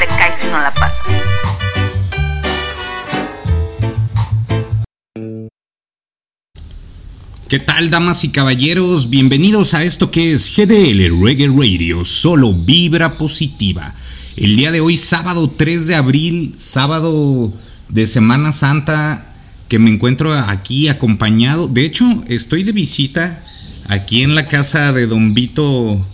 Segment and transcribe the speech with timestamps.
[0.00, 0.96] Te caes no la pasas.
[7.50, 9.10] ¿Qué tal, damas y caballeros?
[9.10, 13.94] Bienvenidos a esto que es GDL Reggae Radio, solo vibra positiva.
[14.38, 17.52] El día de hoy, sábado 3 de abril, sábado
[17.90, 19.34] de Semana Santa,
[19.68, 21.68] que me encuentro aquí acompañado.
[21.68, 23.42] De hecho, estoy de visita
[23.86, 26.06] aquí en la casa de don Vito,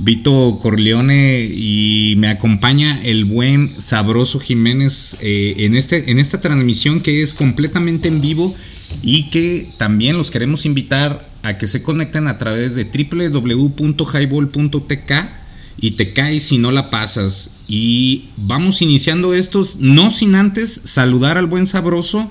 [0.00, 7.00] Vito Corleone y me acompaña el buen Sabroso Jiménez eh, en, este, en esta transmisión
[7.00, 8.54] que es completamente en vivo
[9.02, 15.12] y que también los queremos invitar a que se conecten a través de www.highball.tk
[15.80, 17.50] y te caes si no la pasas.
[17.66, 22.30] Y vamos iniciando estos, no sin antes saludar al buen sabroso.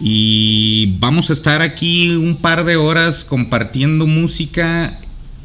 [0.00, 5.00] Y vamos a estar aquí un par de horas compartiendo música,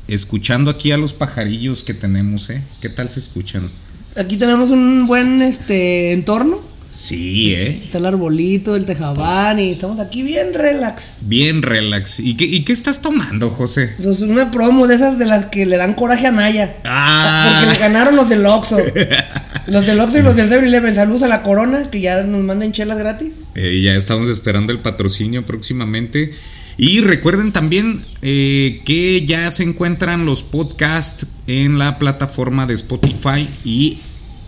[0.07, 2.61] escuchando aquí a los pajarillos que tenemos, ¿eh?
[2.81, 3.69] ¿Qué tal se escuchan?
[4.15, 6.71] Aquí tenemos un buen este entorno.
[6.91, 7.79] Sí, ¿eh?
[7.85, 11.19] Está el arbolito, el tejabán y estamos aquí bien relax.
[11.21, 12.19] Bien relax.
[12.19, 13.95] ¿Y qué, y qué estás tomando, José?
[14.03, 16.75] Pues una promo de esas de las que le dan coraje a Naya.
[16.83, 17.61] Ah.
[17.61, 18.77] Porque le ganaron los del Oxxo.
[19.67, 20.93] los del Oxxo y los del 7-Eleven.
[20.93, 23.31] Saludos a la Corona, que ya nos manden chelas gratis.
[23.55, 26.31] Eh, ya estamos esperando el patrocinio próximamente.
[26.77, 33.47] Y recuerden también eh, que ya se encuentran los podcasts en la plataforma de Spotify
[33.63, 33.97] y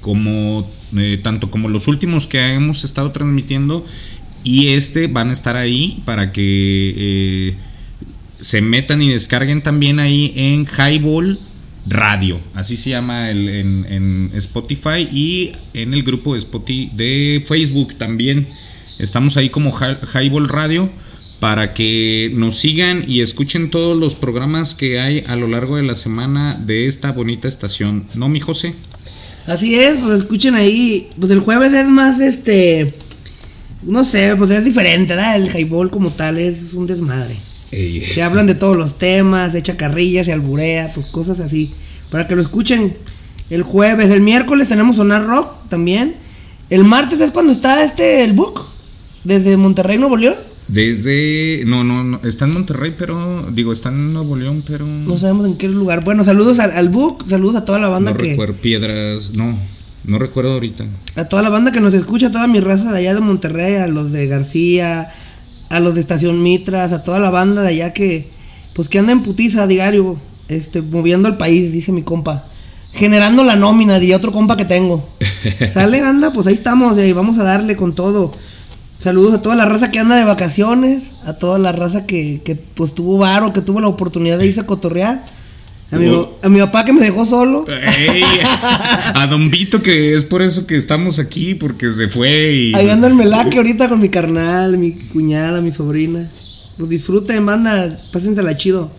[0.01, 3.85] como eh, tanto como los últimos que hemos estado transmitiendo
[4.43, 7.55] y este van a estar ahí para que eh,
[8.33, 11.39] se metan y descarguen también ahí en Highball
[11.87, 17.95] Radio, así se llama en, en Spotify y en el grupo de, Spotify, de Facebook
[17.97, 18.47] también.
[18.99, 20.89] Estamos ahí como Hi- Highball Radio
[21.43, 25.83] para que nos sigan y escuchen todos los programas que hay a lo largo de
[25.83, 28.05] la semana de esta bonita estación.
[28.15, 28.73] ¿No, mi José?
[29.45, 31.09] Así es, pues escuchen ahí.
[31.19, 32.93] Pues el jueves es más este.
[33.81, 35.35] No sé, pues es diferente, ¿verdad?
[35.35, 37.35] El highball como tal es un desmadre.
[37.67, 41.73] Se hablan de todos los temas, se echa carrillas, se alburea, pues cosas así.
[42.09, 42.95] Para que lo escuchen
[43.49, 44.11] el jueves.
[44.11, 46.15] El miércoles tenemos Sonar Rock también.
[46.69, 48.65] El martes es cuando está este, el book.
[49.25, 50.52] Desde Monterrey, Nuevo León.
[50.73, 51.63] Desde.
[51.65, 52.19] No, no, no.
[52.23, 53.47] Está en Monterrey, pero.
[53.51, 54.85] Digo, está en Nuevo León, pero.
[54.85, 56.03] No sabemos en qué lugar.
[56.03, 58.31] Bueno, saludos al, al book, saludos a toda la banda no que.
[58.31, 58.55] recuerdo.
[58.55, 59.31] Piedras.
[59.35, 59.55] No.
[60.05, 60.85] No recuerdo ahorita.
[61.15, 63.75] A toda la banda que nos escucha, a toda mi raza de allá de Monterrey,
[63.75, 65.11] a los de García,
[65.69, 68.27] a los de Estación Mitras, a toda la banda de allá que,
[68.73, 70.17] pues que anda en putiza diario,
[70.49, 72.45] este, moviendo el país, dice mi compa.
[72.93, 75.07] Generando la nómina, diría otro compa que tengo.
[75.73, 76.33] ¿Sale, banda?
[76.33, 78.33] Pues ahí estamos, y ahí vamos a darle con todo.
[79.03, 82.55] Saludos a toda la raza que anda de vacaciones, a toda la raza que, que
[82.55, 85.25] pues tuvo varo, que tuvo la oportunidad de irse a cotorrear.
[85.91, 86.09] A mi,
[86.41, 87.65] a mi papá que me dejó solo.
[87.67, 88.21] Ey,
[89.15, 92.73] a Don Vito, que es por eso que estamos aquí, porque se fue y.
[92.75, 96.19] Ahí anda el melaque ahorita con mi carnal, mi cuñada, mi sobrina.
[96.77, 98.89] Pues disfruten, banda, pásensela chido.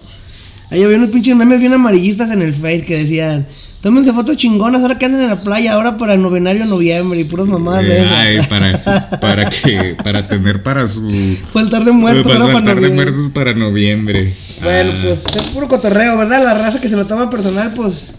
[0.74, 3.46] Ahí había unos pinches memes bien amarillistas en el Face que decían,
[3.80, 7.20] tómense fotos chingonas ahora que andan en la playa, ahora para el novenario de noviembre
[7.20, 8.80] y puras mamadas de Eh, ay, para,
[9.20, 13.54] para que para tener para su Fue el tarde muerto, para para de muertos para
[13.54, 14.32] noviembre.
[14.64, 16.42] Bueno, Ah, pues es puro cotorreo, ¿verdad?
[16.42, 18.12] La raza que se lo toma personal, pues,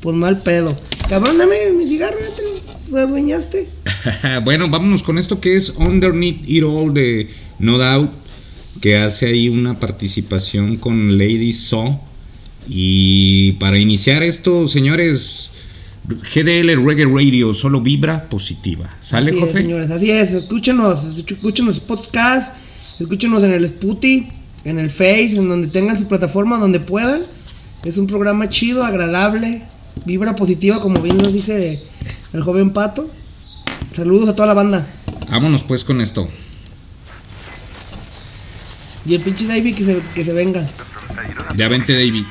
[0.00, 0.76] pues mal pedo.
[1.08, 3.68] Cabrón, dame mi cigarro, ya te lo adueñaste.
[4.44, 7.30] bueno, vámonos con esto que es Underneath It All de
[7.60, 8.10] No Doubt,
[8.80, 12.00] que hace ahí una participación con Lady So.
[12.68, 15.50] Y para iniciar esto, señores,
[16.06, 18.88] GDL Reggae Radio solo vibra positiva.
[19.00, 19.62] ¿Sale, Así es, José?
[19.62, 20.32] señores, así es.
[20.32, 22.56] Escúchenos, escúchenos podcast,
[23.00, 24.28] escúchenos en el Sputi,
[24.64, 27.22] en el Face, en donde tengan su plataforma, donde puedan.
[27.84, 29.62] Es un programa chido, agradable,
[30.04, 31.80] vibra positiva, como bien nos dice
[32.32, 33.10] el joven Pato.
[33.94, 34.86] Saludos a toda la banda.
[35.30, 36.28] Vámonos pues con esto.
[39.10, 40.64] Y el pinche David que se, que se venga.
[41.56, 42.24] Ya vente, David.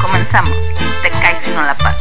[0.00, 0.56] Comenzamos.
[1.02, 2.00] Te caes si no la pasas.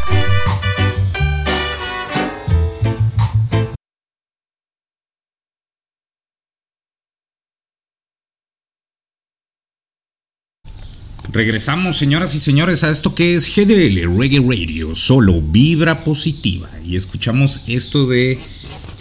[11.31, 16.69] Regresamos, señoras y señores, a esto que es GDL Reggae Radio, solo vibra positiva.
[16.85, 18.39] Y escuchamos esto de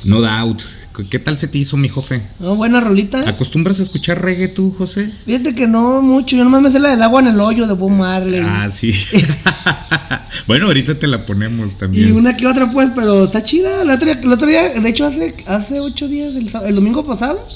[0.06, 0.62] No Doubt.
[1.10, 2.22] ¿Qué tal se te hizo, mi jofe?
[2.38, 3.28] No, buena rolita.
[3.28, 5.10] ¿Acostumbras a escuchar reggae tú, José?
[5.24, 7.74] Fíjate que no mucho, yo nomás me sé la del agua en el hoyo de
[7.74, 8.42] Bob Marley.
[8.44, 8.92] Ah, sí.
[10.46, 12.12] bueno, ahorita te la ponemos y también.
[12.12, 13.82] una que otra pues, pero está chida.
[13.82, 17.04] El otro día, el otro día de hecho hace, hace ocho días, el, el domingo
[17.04, 17.46] pasado,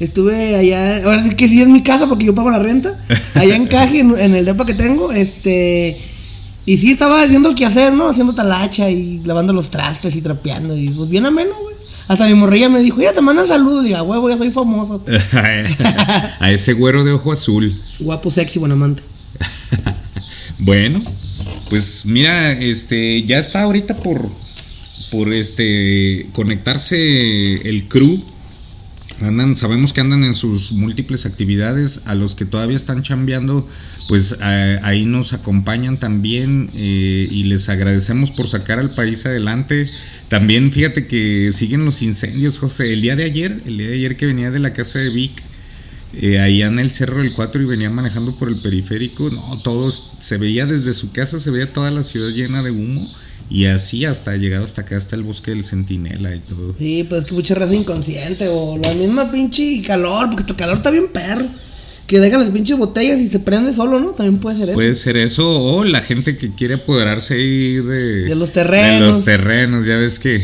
[0.00, 3.56] estuve allá, ahora sí que sí es mi casa porque yo pago la renta, allá
[3.56, 6.00] en Caje, en, en el depa que tengo, este,
[6.66, 8.08] y sí estaba haciendo el quehacer, ¿no?
[8.08, 11.73] Haciendo talacha y lavando los trastes y trapeando, y pues bien ameno, güey.
[12.08, 15.02] Hasta mi morrilla me dijo, ya te mandan saludos, y diga, huevo, ya soy famoso.
[16.40, 17.72] a ese güero de ojo azul.
[17.98, 19.02] Guapo, sexy, buen amante.
[20.58, 21.02] Bueno,
[21.68, 24.30] pues mira, este ya está ahorita por
[25.10, 28.22] por este conectarse el crew.
[29.20, 32.02] Andan, sabemos que andan en sus múltiples actividades.
[32.06, 33.68] A los que todavía están chambeando,
[34.08, 39.88] pues a- ahí nos acompañan también eh, y les agradecemos por sacar al país adelante.
[40.28, 42.92] También fíjate que siguen los incendios, José.
[42.92, 45.42] El día de ayer, el día de ayer que venía de la casa de Vic,
[46.20, 50.12] eh, allá en el Cerro del 4 y venía manejando por el periférico, no, todos,
[50.20, 53.04] se veía desde su casa, se veía toda la ciudad llena de humo
[53.50, 56.74] y así hasta llegado hasta acá, hasta el bosque del Centinela y todo.
[56.78, 60.76] Sí, pues es que mucha raza inconsciente o la misma pinche calor, porque tu calor
[60.78, 61.46] está bien perro.
[62.06, 64.10] Que dejan las pinches botellas y se prende solo, ¿no?
[64.10, 64.74] También puede ser eso.
[64.74, 69.00] Puede ser eso o la gente que quiere apoderarse ahí de, De los terrenos.
[69.00, 70.38] de los terrenos, ya ves que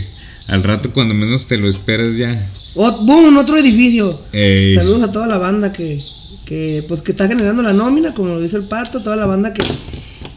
[0.49, 2.49] al rato cuando menos te lo esperas ya.
[2.77, 3.37] O- ¡Boom!
[3.37, 4.19] Otro edificio.
[4.33, 4.75] Ey.
[4.77, 6.03] Saludos a toda la banda que,
[6.47, 9.53] que, pues, que está generando la nómina, como lo dice el pato, toda la banda
[9.53, 9.63] que,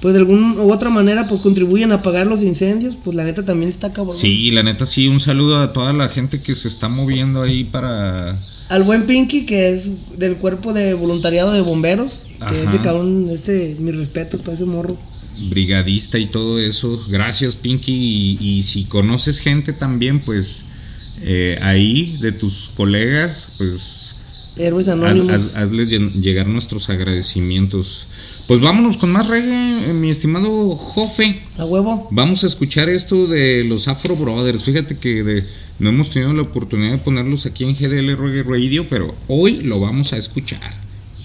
[0.04, 2.96] pues, de alguna u otra manera, pues, contribuyen a apagar los incendios.
[3.02, 4.14] Pues, la neta también está cabrón.
[4.16, 7.64] Sí, la neta sí, un saludo a toda la gente que se está moviendo ahí
[7.64, 8.38] para...
[8.68, 12.26] Al buen Pinky, que es del cuerpo de voluntariado de bomberos.
[12.40, 12.74] Que Ajá.
[12.74, 14.98] ese cabrón, ese, mis respetos para ese morro.
[15.50, 17.02] brigadista y todo eso.
[17.10, 17.94] Gracias, Pinky.
[17.94, 20.66] Y, y si conoces gente también, pues
[21.22, 24.10] eh, ahí de tus colegas, pues
[24.58, 25.32] Héroes anónimos.
[25.32, 25.90] haz- hazles
[26.22, 28.08] llegar nuestros agradecimientos.
[28.48, 31.42] Pues vámonos con más reggae, eh, mi estimado Jofe.
[31.58, 32.08] A huevo.
[32.12, 34.64] Vamos a escuchar esto de los Afro Brothers.
[34.64, 35.44] Fíjate que de-
[35.80, 39.80] no hemos tenido la oportunidad de ponerlos aquí en GDL Reggae Radio, pero hoy lo
[39.80, 40.74] vamos a escuchar.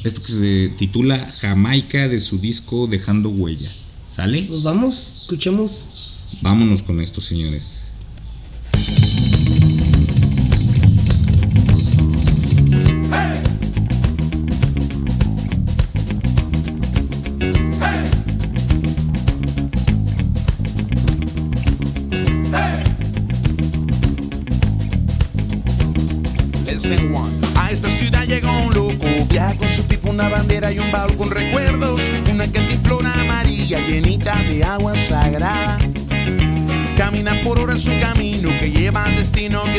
[0.05, 3.71] Esto que se titula Jamaica de su disco Dejando Huella.
[4.13, 4.45] ¿Sale?
[4.49, 6.15] Pues vamos, escuchemos.
[6.41, 7.78] Vámonos con esto, señores.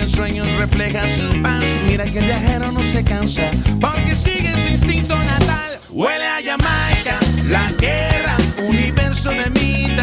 [0.10, 1.64] Sueños refleja su paz.
[1.86, 5.80] Mira que el viajero no se cansa porque sigue su instinto natal.
[5.90, 8.38] Huele a Jamaica, la tierra,
[8.68, 9.96] universo de mi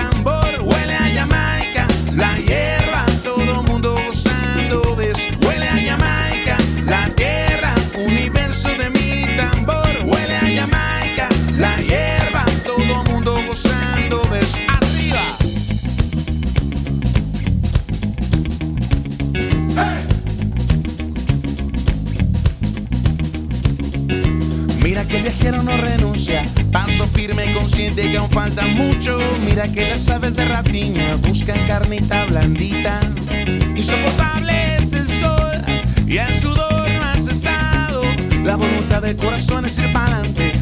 [26.76, 29.19] paso firme, consciente que aún falta mucho.
[29.47, 33.00] Mira que las aves de rapiña buscan carnita blandita.
[33.75, 35.56] Insoportable es el sol
[36.06, 38.02] y el sudor no ha cesado.
[38.45, 40.55] La voluntad del corazón es ir para adelante.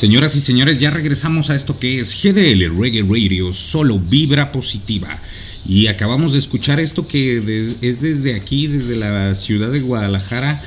[0.00, 5.20] Señoras y señores, ya regresamos a esto que es GDL Reggae Radio, solo vibra positiva.
[5.68, 7.36] Y acabamos de escuchar esto que
[7.82, 10.58] es desde aquí, desde la ciudad de Guadalajara,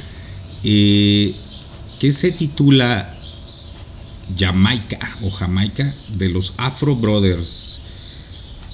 [0.64, 1.34] eh,
[2.00, 3.12] que se titula
[4.38, 7.80] Jamaica o Jamaica de los Afro Brothers.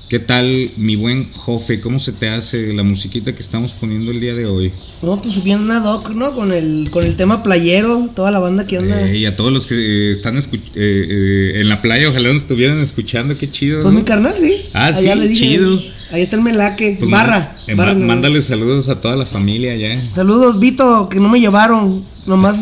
[0.09, 1.79] ¿Qué tal, mi buen Jofe?
[1.81, 4.71] ¿Cómo se te hace la musiquita que estamos poniendo el día de hoy?
[5.03, 6.31] No, pues bien ad hoc, ¿no?
[6.31, 9.07] Con el, con el tema playero, toda la banda que anda.
[9.07, 10.41] Eh, y a todos los que están eh,
[10.75, 13.83] eh, en la playa, ojalá nos estuvieran escuchando, qué chido.
[13.83, 13.99] Pues ¿no?
[13.99, 14.63] mi carnal, sí.
[14.73, 15.79] Ah, Allá sí, dije, chido.
[16.11, 16.95] Ahí está el melaque.
[16.97, 17.55] Pues barra.
[17.67, 18.05] eh, barra, ma- no.
[18.07, 20.01] mándale saludos a toda la familia ya.
[20.15, 22.03] Saludos, Vito, que no me llevaron.
[22.25, 22.55] Nomás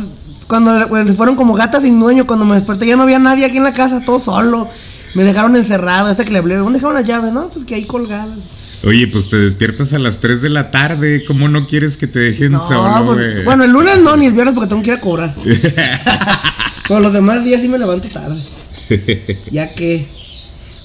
[0.47, 3.55] cuando cuando fueron como gatas sin dueño, cuando me desperté ya no había nadie aquí
[3.55, 4.67] en la casa, todo solo.
[5.13, 7.31] Me dejaron encerrado, hasta que le hablé, ¿dónde dejaron las llaves?
[7.31, 8.37] No, pues que ahí colgadas.
[8.85, 12.19] Oye, pues te despiertas a las 3 de la tarde, ¿cómo no quieres que te
[12.19, 14.97] dejen No, solo, pues, bueno, el lunes no, ni el viernes porque tengo que ir
[14.97, 15.35] a cobrar.
[16.87, 18.39] Pero los demás días sí me levanto tarde.
[19.51, 20.07] Ya que,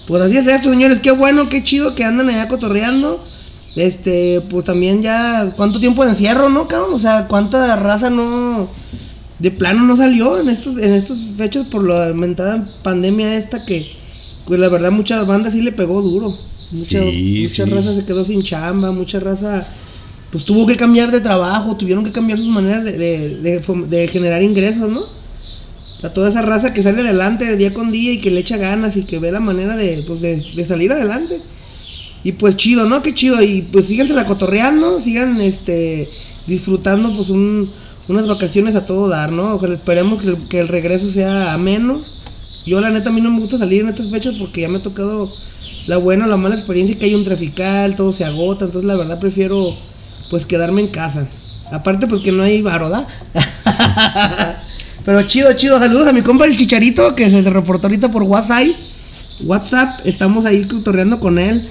[0.09, 0.99] pues así es esto, señores.
[1.01, 3.23] Qué bueno, qué chido que andan allá cotorreando.
[3.77, 6.93] Este, pues también ya, ¿cuánto tiempo de encierro, no, cabrón?
[6.93, 8.69] O sea, ¿cuánta raza no,
[9.39, 13.97] de plano no salió en estos, en estos fechas por la aumentada pandemia esta que,
[14.47, 16.29] pues la verdad, muchas bandas sí le pegó duro.
[16.73, 17.71] Mucha, Sí, mucha sí.
[17.71, 19.67] raza se quedó sin chamba, mucha raza,
[20.31, 23.87] pues tuvo que cambiar de trabajo, tuvieron que cambiar sus maneras de, de, de fom-
[23.87, 25.01] de generar ingresos, ¿no?
[26.03, 28.97] A toda esa raza que sale adelante día con día y que le echa ganas
[28.97, 31.39] y que ve la manera de, pues, de, de salir adelante.
[32.25, 33.03] Y pues chido, ¿no?
[33.03, 33.41] Qué chido.
[33.43, 36.09] Y pues síganse la cotorreando, sigan este
[36.47, 37.69] disfrutando pues un-
[38.09, 39.55] unas vacaciones a todo dar, ¿no?
[39.55, 41.97] Ojalá esperemos que, el- que el regreso sea ameno.
[42.67, 44.79] Yo la neta a mí no me gusta salir en estas fechas porque ya me
[44.79, 45.29] ha tocado
[45.89, 48.97] la buena o la mala experiencia que hay un trafical, todo se agota, entonces la
[48.97, 49.57] verdad prefiero
[50.31, 51.27] pues quedarme en casa.
[51.73, 53.07] Aparte, pues que no hay varo, ¿da?
[55.05, 55.79] Pero chido, chido.
[55.79, 58.69] Saludos a mi compa el Chicharito que se reportó ahorita por WhatsApp.
[59.45, 61.67] WhatsApp, estamos ahí tutoriando con él.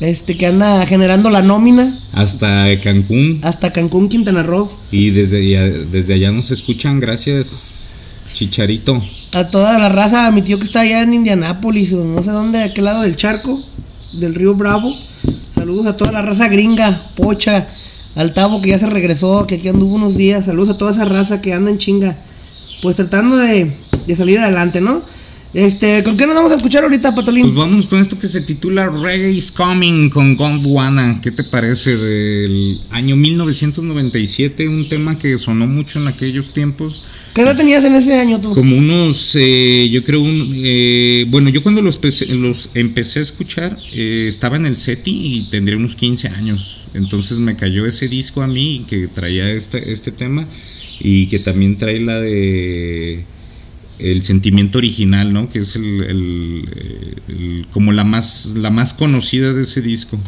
[0.00, 3.40] Este que anda generando la nómina Hasta Cancún.
[3.42, 4.70] hasta Cancún, Quintana Roo.
[4.90, 7.00] Y desde allá, desde allá nos escuchan.
[7.00, 7.85] Gracias,
[8.36, 9.02] Chicharito.
[9.32, 12.30] A toda la raza, a mi tío que está allá en Indianápolis o no sé
[12.30, 13.58] dónde, de aquel lado del charco,
[14.20, 14.94] del río Bravo.
[15.54, 17.66] Saludos a toda la raza gringa, Pocha,
[18.14, 20.44] al Tavo que ya se regresó, que aquí anduvo unos días.
[20.44, 22.14] Saludos a toda esa raza que anda en chinga.
[22.82, 23.74] Pues tratando de,
[24.06, 25.00] de salir adelante, ¿no?
[25.54, 27.44] Este, ¿con qué nos vamos a escuchar ahorita, Patolín?
[27.44, 31.20] Pues vamos con esto que se titula Reggae is Coming con Gondwana.
[31.22, 34.68] ¿Qué te parece del año 1997?
[34.68, 37.06] Un tema que sonó mucho en aquellos tiempos.
[37.36, 38.54] ¿Qué edad tenías en ese año tú?
[38.54, 43.76] Como unos, eh, yo creo, un, eh, bueno, yo cuando los, los empecé a escuchar,
[43.92, 46.84] eh, estaba en el SETI y tendría unos 15 años.
[46.94, 50.48] Entonces me cayó ese disco a mí que traía este, este tema
[50.98, 53.22] y que también trae la de
[53.98, 55.50] el sentimiento original, ¿no?
[55.50, 56.02] Que es el,
[57.28, 60.18] el- como la más, la más conocida de ese disco.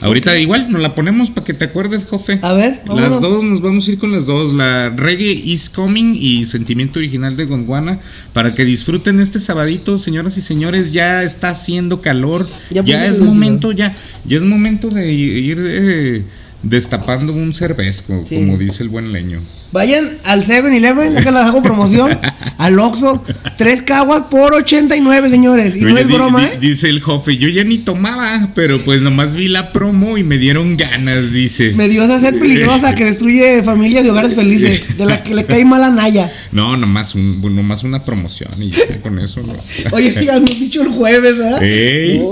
[0.00, 2.38] Ahorita igual nos la ponemos para que te acuerdes, Jofe.
[2.42, 4.52] A ver, Las dos, nos vamos a ir con las dos.
[4.52, 7.98] La Reggae is Coming y Sentimiento Original de Gondwana.
[8.32, 10.92] Para que disfruten este sabadito, señoras y señores.
[10.92, 12.46] Ya está haciendo calor.
[12.70, 16.24] Ya es momento, ya, ya es momento de ir eh,
[16.68, 18.36] destapando un cervezco, Sí.
[18.36, 19.40] como dice el buen leño.
[19.72, 22.18] Vayan al 7-Eleven, que les hago promoción.
[22.58, 23.24] al Oxxo,
[23.56, 25.76] tres caguas por 89, señores.
[25.76, 26.58] Y no es broma, ¿eh?
[26.60, 30.38] Dice el Jofe, yo ya ni tomaba, pero pues nomás vi la promo y me
[30.38, 31.72] dieron ganas, dice.
[31.74, 35.44] Me dio esa sed peligrosa que destruye familias y hogares felices, de la que le
[35.44, 36.32] cae mal a Naya.
[36.52, 39.54] No, nomás, un, nomás una promoción y ya con eso no.
[39.92, 41.62] Oye, ya habíamos dicho el jueves, ¿verdad?
[41.62, 42.18] Ey.
[42.18, 42.24] No,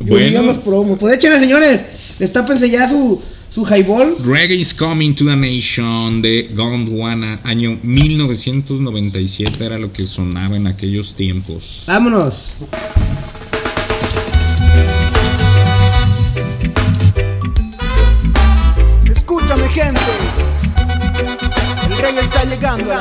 [0.00, 0.40] bueno.
[0.40, 0.98] vi los promos.
[0.98, 1.80] Pues échenle, señores.
[2.18, 3.20] Destápense ya su,
[3.52, 4.14] su highball.
[4.24, 10.66] Reggae is Coming to the Nation de Gondwana, año 1997 era lo que sonaba en
[10.68, 11.82] aquellos tiempos.
[11.86, 12.52] Vámonos.
[19.10, 20.00] Escúchame gente,
[21.88, 22.92] el reggae está llegando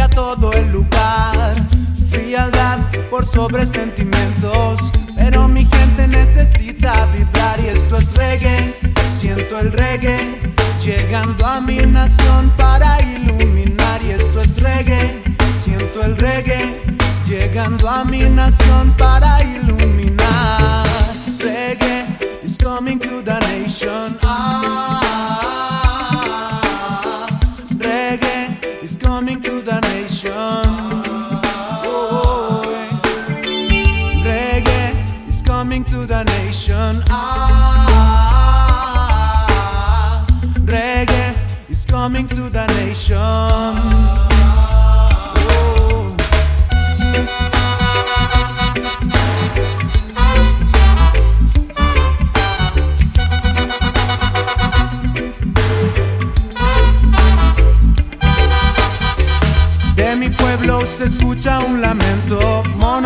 [0.00, 1.54] cubría todo el lugar.
[2.10, 2.78] Frialdad
[3.10, 8.74] por sobre sentimientos, pero mi gente necesita vibrar y esto es reggae.
[9.14, 10.40] Siento el reggae
[10.82, 15.22] llegando a mi nación para iluminar y esto es reggae.
[15.56, 16.80] Siento el reggae
[17.26, 20.86] llegando a mi nación para iluminar.
[21.38, 22.06] Reggae
[22.42, 24.16] is coming to the nation.
[24.22, 24.69] Ah,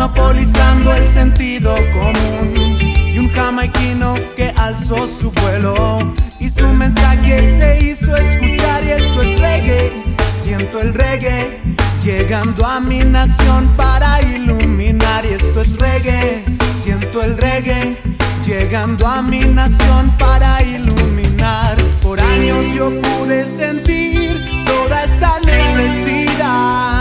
[0.05, 2.77] monopolizando el sentido común.
[2.79, 5.99] Y un jamaiquino que alzó su vuelo
[6.39, 8.83] y su mensaje se hizo escuchar.
[8.83, 11.59] Y esto es reggae, siento el reggae,
[12.03, 15.25] llegando a mi nación para iluminar.
[15.25, 17.97] Y esto es reggae, siento el reggae,
[18.45, 21.77] llegando a mi nación para iluminar.
[22.03, 26.94] Por años yo pude sentir toda esta necesidad.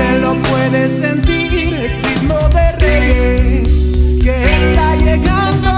[0.00, 3.62] Sangre lo puede sentir, es ritmo de reggae
[4.22, 5.70] que está llegando.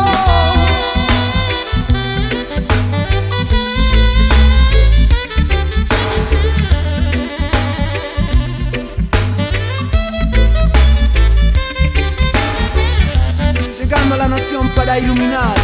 [13.78, 15.61] Llegando a la nación para iluminar.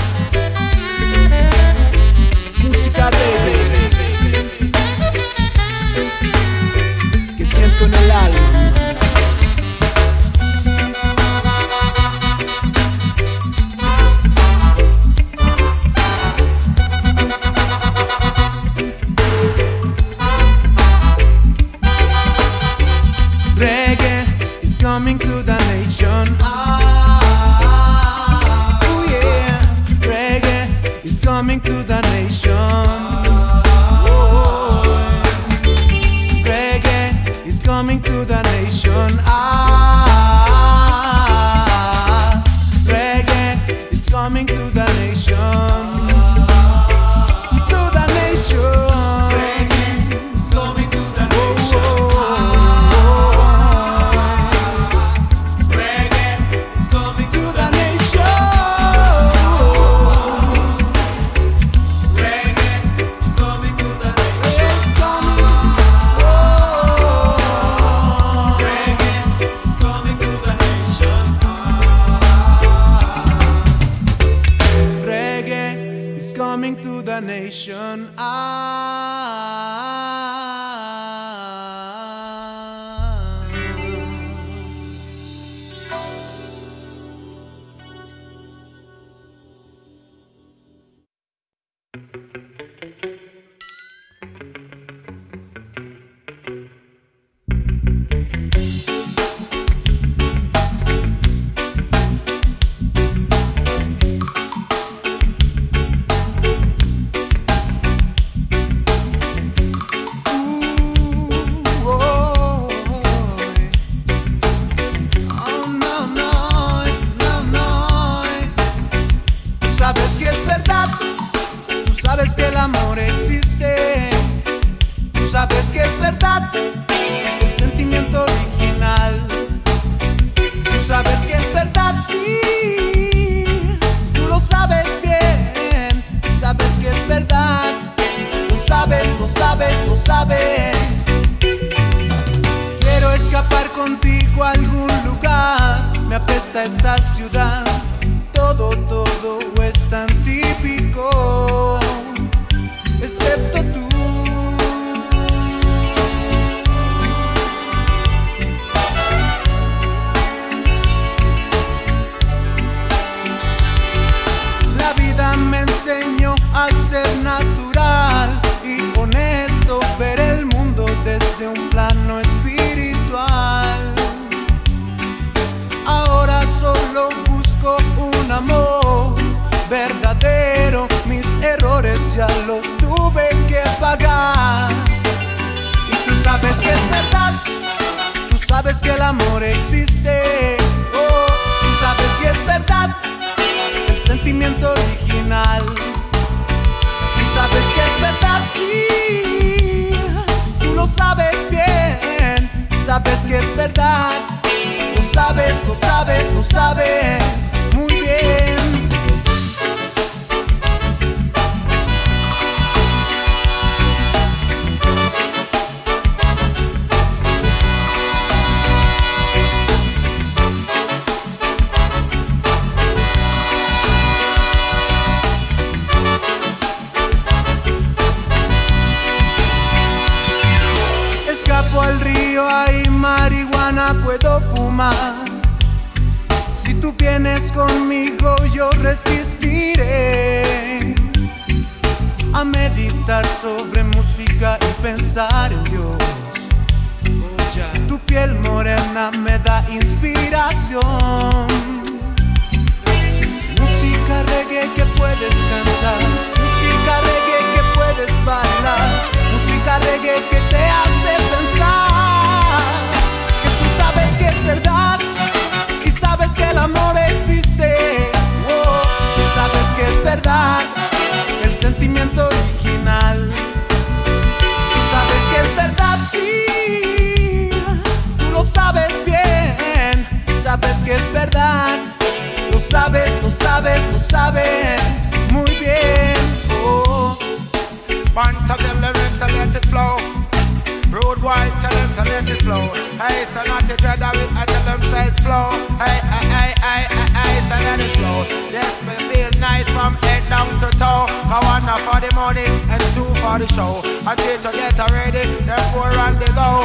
[304.09, 306.65] I need to get ready, therefore on the go.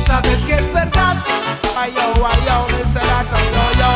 [0.00, 1.16] Sabes que es verdad,
[1.76, 2.16] ay yo,
[2.72, 3.92] me será tan yo yo.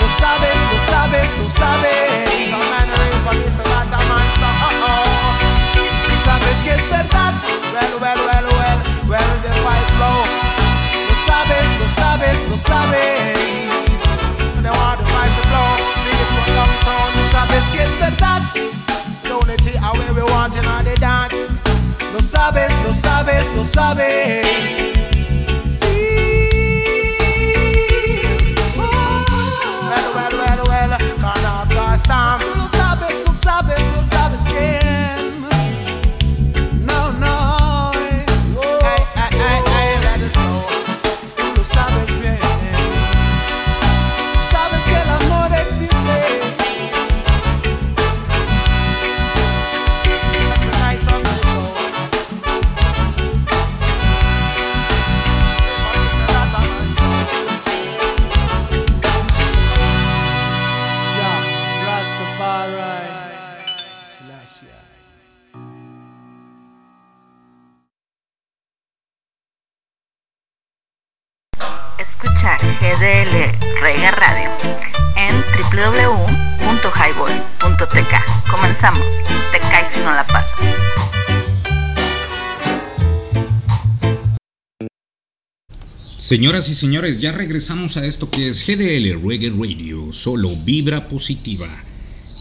[0.00, 5.08] Tú sabes, tú sabes, tú sabes, tomen ahí pa' mí se mata mansa, oh oh.
[6.04, 7.32] Tú sabes que es verdad,
[7.72, 10.20] well, well, well, well, well, the fire's low.
[11.08, 13.32] Tú sabes, tú sabes, tú sabes,
[14.60, 15.72] they want the fire to flow.
[16.04, 18.42] Deep from downtown, tú sabes que es verdad,
[19.24, 19.77] unity
[20.50, 20.70] canten
[22.20, 24.46] sabes, no sabes, no sabes.
[25.66, 25.96] Sí.
[28.76, 32.67] Well, well, well, well, can't have lost.
[86.28, 91.66] Señoras y señores, ya regresamos a esto que es GDL Reggae Radio, solo vibra positiva.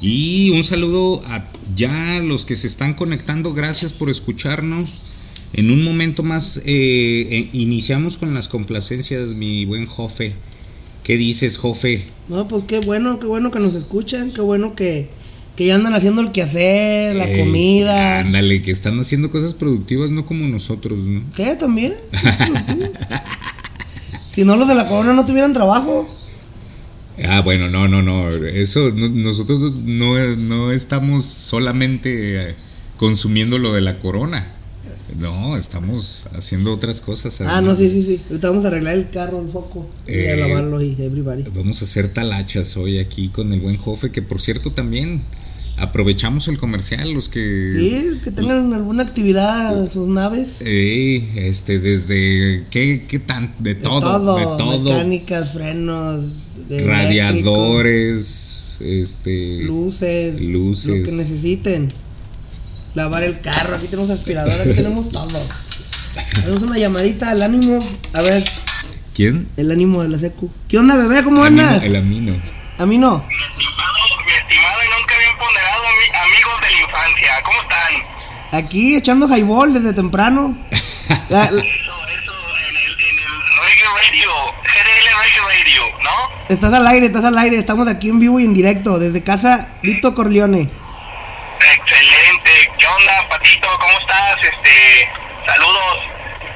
[0.02, 5.12] Y un saludo a ya los que se están conectando, gracias por escucharnos.
[5.54, 10.34] En un momento más eh, eh, iniciamos con las complacencias, mi buen Jofe.
[11.06, 12.04] ¿Qué dices, Jofe?
[12.28, 15.08] No, pues qué bueno, qué bueno que nos escuchan, qué bueno que,
[15.56, 18.19] que ya andan haciendo el quehacer, la Eh, comida.
[18.19, 21.21] Ándale, que están haciendo cosas productivas, no como nosotros, ¿no?
[21.38, 21.56] ¿Qué?
[21.56, 21.93] ¿También?
[24.38, 26.08] si no, los de la corona no tuvieran trabajo.
[27.28, 28.30] Ah, bueno, no, no, no.
[28.30, 32.56] Eso, no- nosotros no, no estamos solamente eh,
[32.97, 34.52] consumiendo lo de la corona.
[35.15, 37.41] No, estamos haciendo otras cosas.
[37.41, 38.21] Ah, no, sí, sí, sí.
[38.30, 39.88] Ahorita vamos a arreglar el carro, el foco.
[40.08, 41.43] Y a Eh, lavarlo y everybody.
[41.56, 45.23] Vamos a hacer talachas hoy aquí con el buen Jofe, que por cierto también
[45.78, 47.74] aprovechamos el comercial, los que...
[47.78, 50.48] Sí, que tengan alguna actividad en sus naves.
[50.62, 52.63] Eh, este, desde...
[52.71, 53.54] ¿Qué, qué tan?
[53.60, 54.80] De De todo, de todo.
[54.94, 56.21] Mecánicas, frenos,
[56.67, 59.62] de Radiadores, este...
[59.63, 61.00] luces, luces.
[61.00, 61.94] Lo que necesiten.
[62.96, 65.40] Lavar el carro, aquí tenemos aspiradora, aquí tenemos todo.
[66.44, 67.80] Tenemos una llamadita al ánimo.
[68.13, 68.44] A ver,
[69.13, 69.48] ¿Quién?
[69.58, 70.50] el ánimo de la secu.
[70.67, 71.23] ¿Qué onda, bebé?
[71.23, 71.84] ¿Cómo El amino- andas?
[71.84, 72.42] El amino.
[72.80, 73.17] A mí no.
[73.28, 77.94] Mi estimado y nunca bien ponderado ami- amigos de la infancia, ¿cómo están?
[78.58, 80.58] Aquí echando highball desde temprano.
[81.30, 82.36] La- la- Eso, eso,
[82.70, 84.32] en el, en el Reggae Radio,
[84.64, 85.08] GDL
[85.48, 86.38] Radio, ¿no?
[86.50, 87.58] estás al aire, estás al aire.
[87.58, 90.70] Estamos aquí en vivo y en directo desde casa Vito Corleone.
[91.60, 93.68] Excelente, ¿qué onda, Patito?
[93.80, 94.38] ¿Cómo estás?
[94.44, 95.08] Este,
[95.46, 95.98] saludos,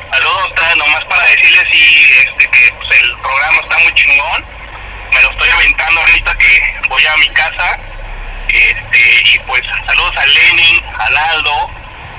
[0.10, 1.84] saludos, nomás para decirles si,
[2.28, 4.45] este, que pues, el programa está muy chingón.
[5.14, 7.78] Me lo estoy aventando ahorita que voy a mi casa.
[8.47, 11.70] Este, y pues saludos a Lenin, al Aldo,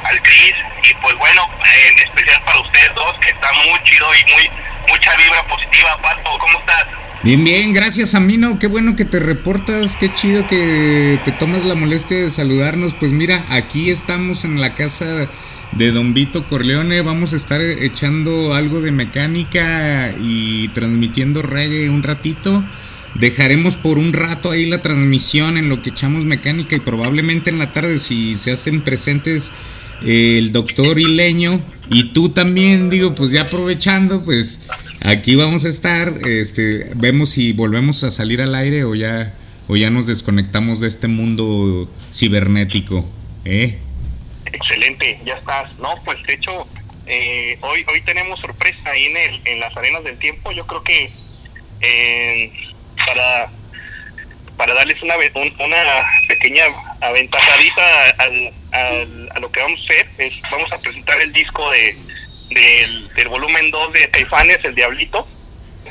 [0.04, 4.32] al Chris, y pues bueno, en especial para ustedes dos, que está muy chido y
[4.32, 4.50] muy,
[4.88, 6.86] mucha vibra positiva, Pato, ¿cómo estás?
[7.24, 11.76] Bien, bien, gracias Amino, qué bueno que te reportas, qué chido que te tomas la
[11.76, 12.94] molestia de saludarnos.
[12.94, 15.28] Pues mira, aquí estamos en la casa
[15.70, 22.02] de Don Vito Corleone, vamos a estar echando algo de mecánica y transmitiendo reggae un
[22.02, 22.64] ratito.
[23.14, 27.58] Dejaremos por un rato ahí la transmisión en lo que echamos mecánica y probablemente en
[27.58, 29.52] la tarde si se hacen presentes
[30.06, 34.68] el doctor Ileño y tú también, digo, pues ya aprovechando, pues
[35.00, 39.34] aquí vamos a estar, este, vemos si volvemos a salir al aire o ya,
[39.68, 43.08] o ya nos desconectamos de este mundo cibernético,
[43.44, 43.78] ¿eh?
[44.46, 45.76] Excelente, ya estás.
[45.78, 46.66] No, pues de hecho,
[47.06, 50.52] eh, hoy hoy tenemos sorpresa ahí en, el, en las arenas del tiempo.
[50.52, 51.10] Yo creo que
[51.80, 52.52] eh,
[53.06, 53.50] para
[54.62, 55.82] para darles una ve- un- una
[56.28, 56.62] pequeña
[57.00, 61.68] aventajadita al, al- a lo que vamos a hacer es vamos a presentar el disco
[61.72, 61.96] de
[62.54, 65.26] del, del volumen 2 de Caifanes, el Diablito.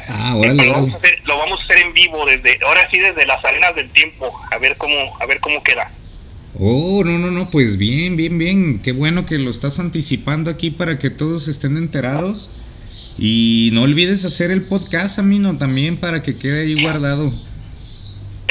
[0.07, 2.97] Ah, órale, lo, vamos a hacer, lo vamos a hacer en vivo desde ahora sí
[2.99, 5.91] desde las arenas del tiempo a ver cómo a ver cómo queda.
[6.57, 8.79] Oh, no, no, no, pues bien, bien, bien.
[8.81, 12.51] Qué bueno que lo estás anticipando aquí para que todos estén enterados.
[13.17, 17.29] Y no olvides hacer el podcast, Amino, también para que quede ahí guardado.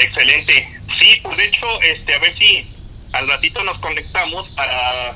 [0.01, 0.79] Excelente.
[0.99, 2.65] Sí, pues de hecho, este, a ver si
[3.13, 5.15] al ratito nos conectamos para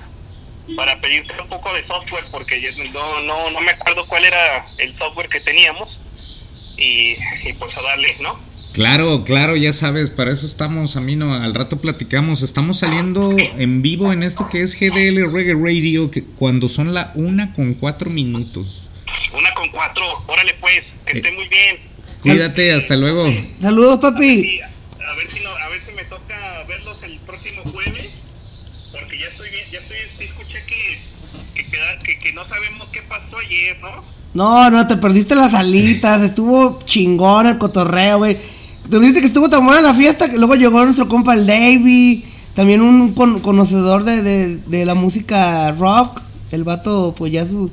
[0.76, 2.60] para pedirte un poco de software porque
[2.92, 6.00] no no no me acuerdo cuál era el software que teníamos
[6.78, 7.16] y,
[7.48, 8.40] y pues a darle, ¿no?
[8.74, 11.34] Claro, claro, ya sabes, para eso estamos, Amino.
[11.34, 12.42] Al rato platicamos.
[12.42, 17.14] Estamos saliendo en vivo en esto que es GDL Reggae Radio, que cuando son la
[17.16, 18.90] una con cuatro minutos.
[19.34, 21.80] Una con cuatro, órale pues, que esté muy bien.
[22.22, 23.26] Cuídate, hasta luego.
[23.62, 24.26] Saludos, papi.
[24.26, 24.68] Y a
[25.16, 28.20] ver si no, a ver si me toca verlos el próximo jueves,
[28.92, 31.16] porque ya estoy bien, ya estoy, sí escuché que
[31.54, 34.04] que, queda- que, que no sabemos qué pasó ayer, ¿no?
[34.34, 38.38] No, no, te perdiste las alitas, estuvo chingón el cotorreo, güey.
[38.90, 42.26] Te dijiste que estuvo tan buena la fiesta que luego llegó nuestro compa el Davey,
[42.54, 46.22] también un con- conocedor de, de- de la música rock.
[46.52, 47.72] El vato, pues ya su,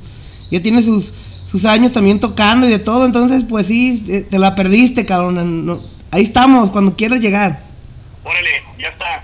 [0.49, 1.11] ya tiene sus,
[1.49, 5.65] sus años también tocando y de todo, entonces pues sí, eh, te la perdiste, cabrón.
[5.65, 5.79] no-
[6.11, 7.61] ahí estamos, cuando quieras llegar.
[8.23, 9.23] Órale, ya está.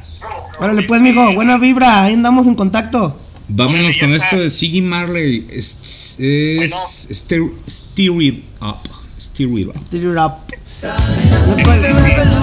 [0.59, 3.17] Órale pues, mijo, buena vibra, ahí andamos en contacto.
[3.47, 4.27] Vámonos ya con está.
[4.27, 5.47] esto de Siggy Marley.
[5.49, 6.75] Es, es Bueno.
[7.11, 8.89] Steer, Steer It Up.
[9.19, 9.75] Steer It Up.
[9.87, 10.49] Steer it up.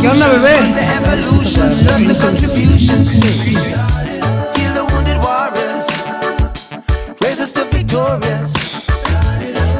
[0.02, 0.56] ¿Qué onda, bebé?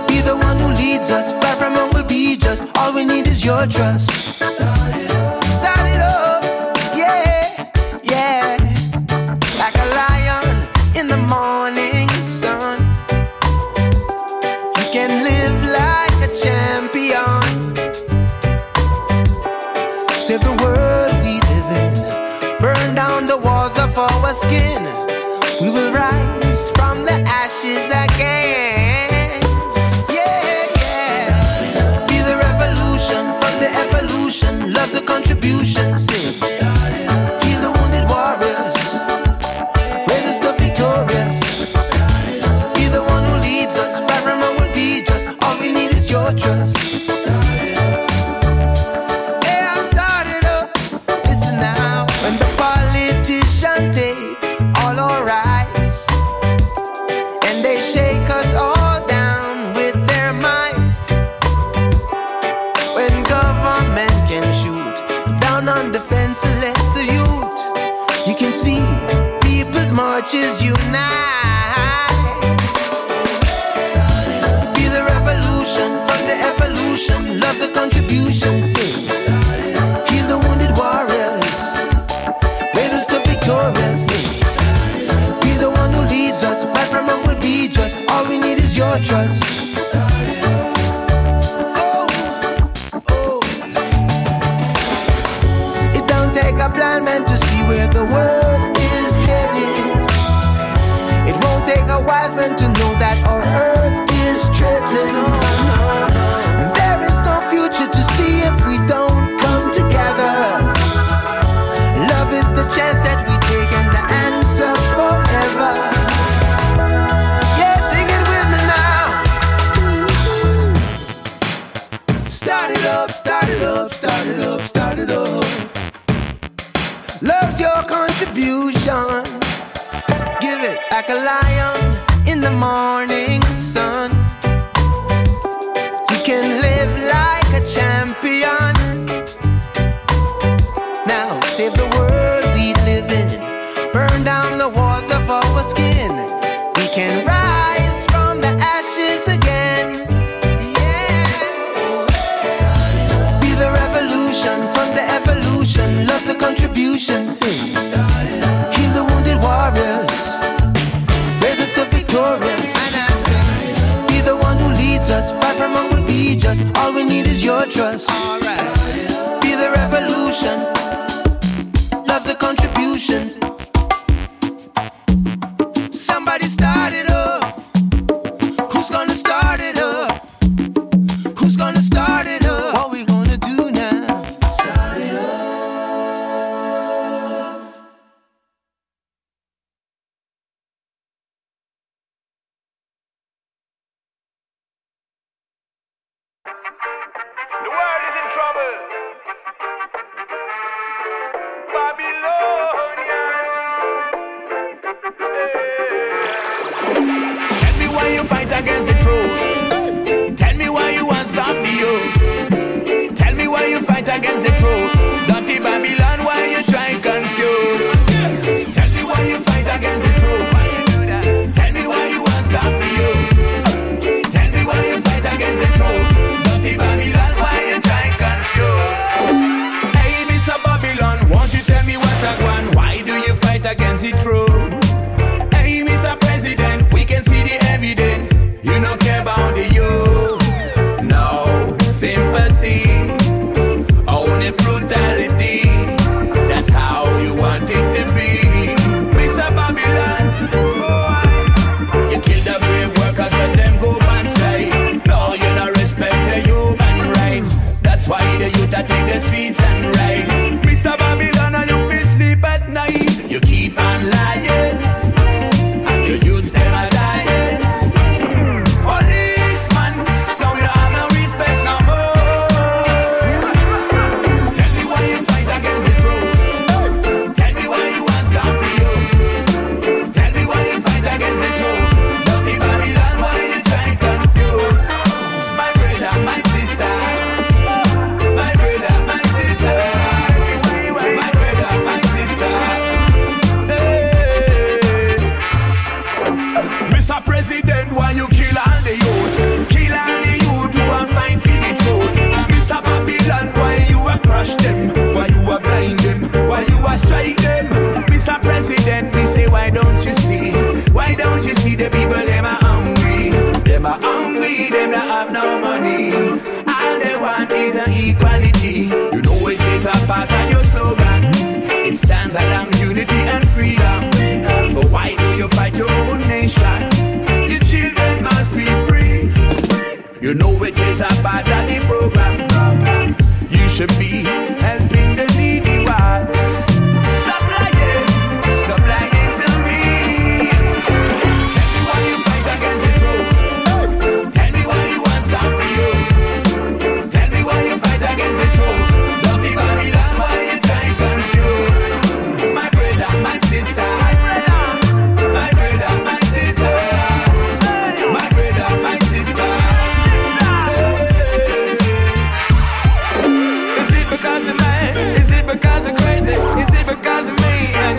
[0.06, 1.32] Be the one who leads us.
[1.42, 2.66] Far from will be just.
[2.76, 4.35] All is your trust.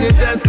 [0.08, 0.14] Me?
[0.14, 0.47] And you just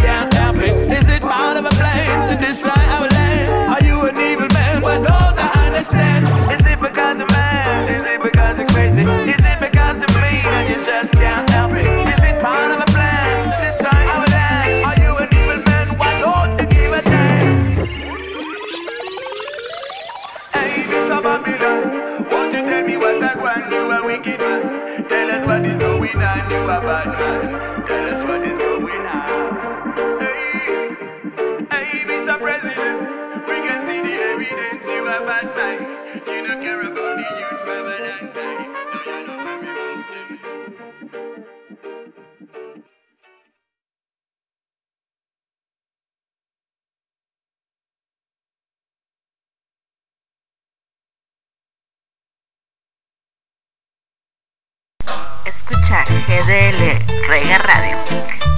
[56.40, 56.80] GDL
[57.28, 57.98] Rega Radio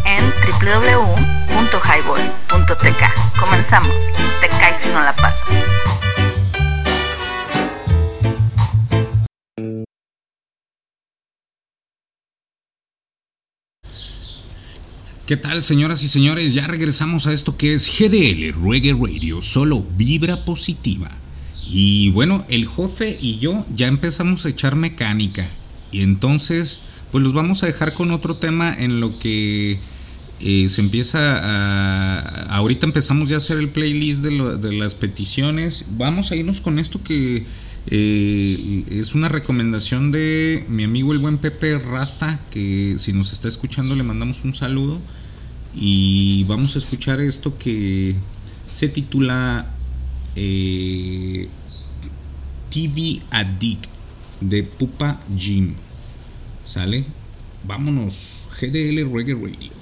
[0.06, 3.02] en www.highball.tk.
[3.40, 3.90] Comenzamos.
[4.40, 5.48] Te caes si no la pasas.
[15.26, 16.54] ¿Qué tal, señoras y señores?
[16.54, 21.10] Ya regresamos a esto que es GDL Reggae Radio, solo vibra positiva.
[21.66, 25.48] Y bueno, el Jofe y yo ya empezamos a echar mecánica.
[25.90, 26.82] Y entonces,
[27.12, 29.78] pues los vamos a dejar con otro tema en lo que
[30.40, 32.56] eh, se empieza a...
[32.56, 35.86] Ahorita empezamos ya a hacer el playlist de, las peticiones.
[35.98, 37.44] Vamos a irnos con esto que
[37.86, 43.46] eh, es una recomendación de mi amigo el buen Pepe Rasta, que si nos está
[43.46, 44.98] escuchando le mandamos un saludo.
[45.76, 48.16] Y vamos a escuchar esto que
[48.68, 49.70] se titula
[50.34, 51.46] eh,
[52.70, 53.90] TV Addict
[54.40, 55.74] de Pupa Jim.
[56.64, 57.04] ¿Sale?
[57.64, 58.46] Vámonos.
[58.60, 59.72] GDL Reggae Radio.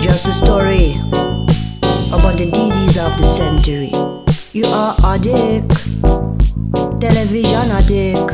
[0.00, 0.96] Just a story
[2.12, 3.92] about the disease of the century.
[4.52, 5.70] You are addict,
[7.00, 8.32] television addict.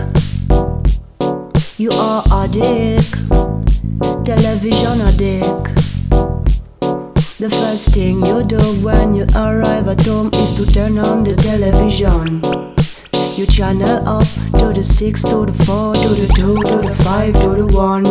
[1.78, 3.12] You are addict,
[4.24, 5.81] television addict.
[7.42, 11.34] The first thing you do when you arrive at home is to turn on the
[11.34, 12.38] television.
[13.36, 14.28] You channel up
[14.60, 18.04] to the 6, to the 4, to the 2, to the 5, to the 1.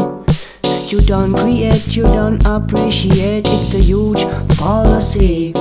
[0.90, 4.22] You don't create, you don't appreciate, it's a huge
[4.58, 5.54] fallacy.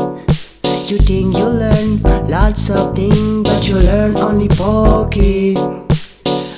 [0.91, 5.55] You think you learn lots of things, but you learn only pokey.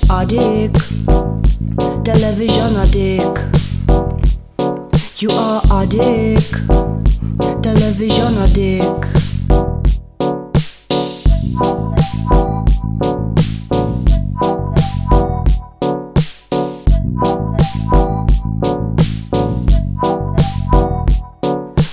[0.08, 0.80] Addict,
[2.06, 3.51] television addict.
[5.22, 6.42] You are a dick,
[7.62, 8.82] television a dick.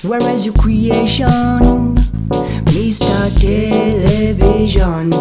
[0.02, 1.28] Where is your creation?
[2.74, 3.30] Mr.
[3.40, 5.12] Television.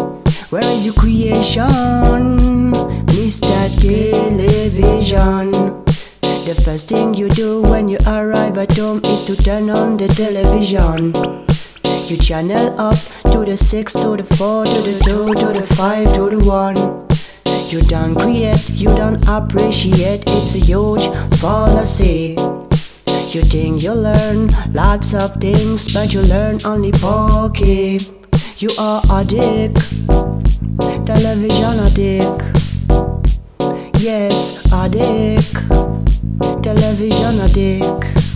[0.49, 1.69] Where is your creation?
[3.05, 3.69] Mr.
[3.79, 5.78] Television.
[6.49, 10.07] The first thing you do when you arrive at home is to turn on the
[10.07, 11.13] television.
[12.09, 12.97] You channel up
[13.31, 17.69] to the 6, to the 4, to the 2, to the 5, to the 1.
[17.69, 21.05] You don't create, you don't appreciate, it's a huge
[21.37, 22.35] fallacy.
[23.29, 27.99] You think you learn lots of things, but you learn only pokey.
[28.57, 29.75] You are a dick,
[31.05, 32.41] television addict.
[34.01, 35.88] Yes, a television
[36.21, 36.69] addict.
[36.69, 38.28] Hello,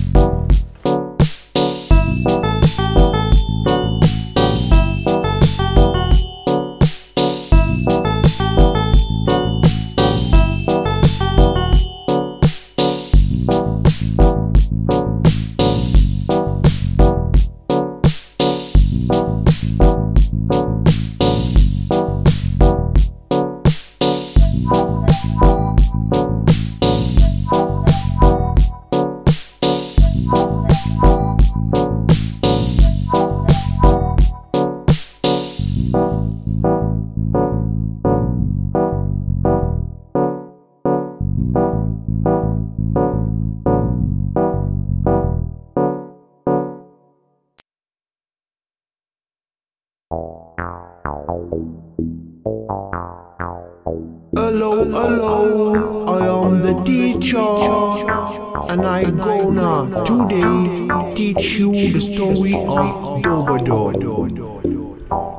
[58.74, 64.02] and I gonna today teach you the story of Dobadog.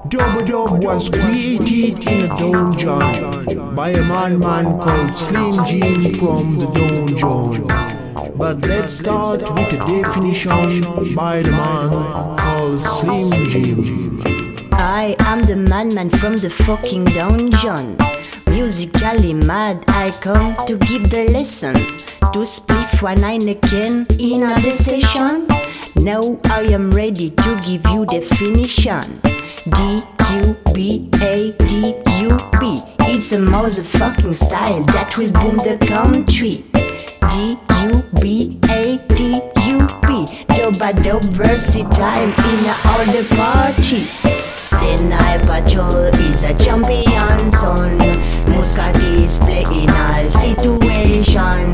[0.08, 7.66] Dobadog was created in a dungeon by a madman called Slim Jim from the dungeon.
[8.38, 11.90] But let's start with the definition by the man
[12.38, 14.22] called Slim Jim.
[14.72, 17.96] I am the madman from the fucking dungeon.
[18.46, 21.74] Musically mad, I come to give the lesson.
[22.32, 25.46] To split one again in a session.
[25.96, 29.20] Now I am ready to give you definition.
[29.70, 29.98] D
[30.30, 32.78] U B A D U B.
[33.00, 36.64] It's a motherfucking style that will boom the country.
[37.30, 40.26] D U B A D U B.
[40.48, 44.43] Dope a dope versatile in all the party.
[45.08, 47.96] Night Patrol is a champion son.
[48.48, 51.72] Muscat is playing all situation.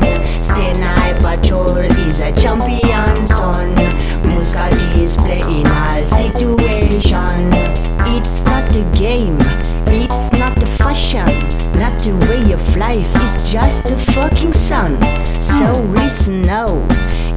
[0.79, 3.73] Night Patrol is a champion son.
[4.25, 7.49] Muscat is playing all situation.
[8.13, 9.37] It's not a game,
[9.87, 11.25] it's not the fashion,
[11.79, 15.01] not the way of life, it's just the fucking sun.
[15.39, 16.67] So listen now,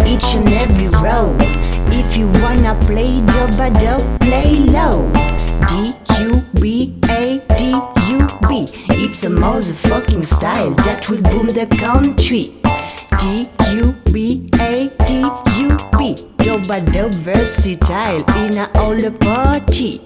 [0.04, 1.36] each and every row.
[1.90, 5.10] If you wanna play dub play low.
[5.68, 7.72] D U B A D
[8.10, 8.66] U B.
[9.02, 12.60] It's a motherfucking style that will boom the country.
[13.20, 13.48] D
[13.78, 15.22] U B A D
[15.60, 16.16] U B.
[16.38, 20.00] Dub dub versatile in a all the party.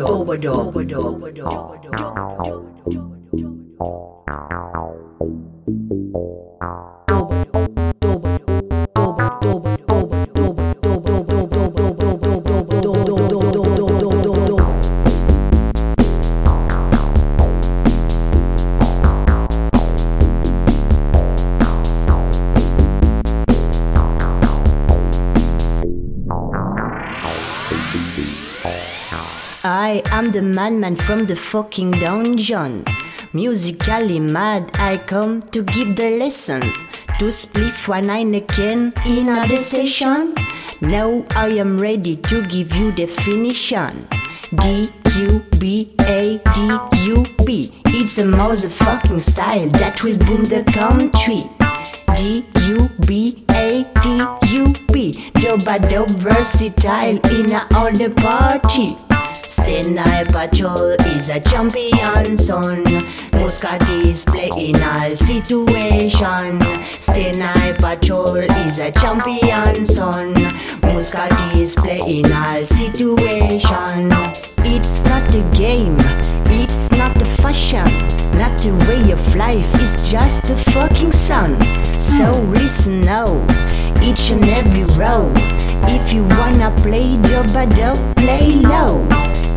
[0.00, 3.16] Doba Doba Doba Doba Doba Doba Doba Doba
[3.76, 4.79] Doba
[30.02, 32.84] I am the madman from the fucking dungeon.
[33.34, 36.62] Musically mad, I come to give the lesson.
[37.18, 40.34] To split one Heineken in a session.
[40.80, 44.08] Now I am ready to give you definition.
[44.54, 47.70] D U B A D U B.
[47.86, 51.44] It's a motherfucking style that will boom the country.
[52.16, 55.30] D U B A D U B.
[55.34, 59.09] Dope a dope versatile in a all the party.
[59.50, 59.82] Stay
[60.26, 62.84] Patrol is a champion son.
[63.32, 66.60] Muscat is playing all situation.
[66.84, 67.32] Stay
[67.78, 70.34] Patrol is a champion son.
[70.82, 74.08] Muscat is playing all situation.
[74.62, 75.96] It's not a game,
[76.46, 77.84] it's not a fashion,
[78.38, 81.60] not a way of life, it's just a fucking sun.
[81.98, 83.26] So listen now,
[84.02, 85.32] each and every row.
[85.86, 89.06] If you wanna play dub dub, play low.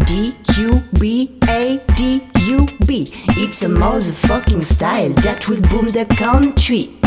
[0.05, 3.05] D U B A D U B.
[3.41, 6.97] It's a motherfucking style that will boom the country.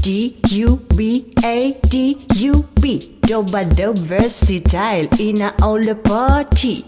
[0.00, 3.18] D U B A D U B.
[3.22, 6.84] Dope a dope versatile in a all the party.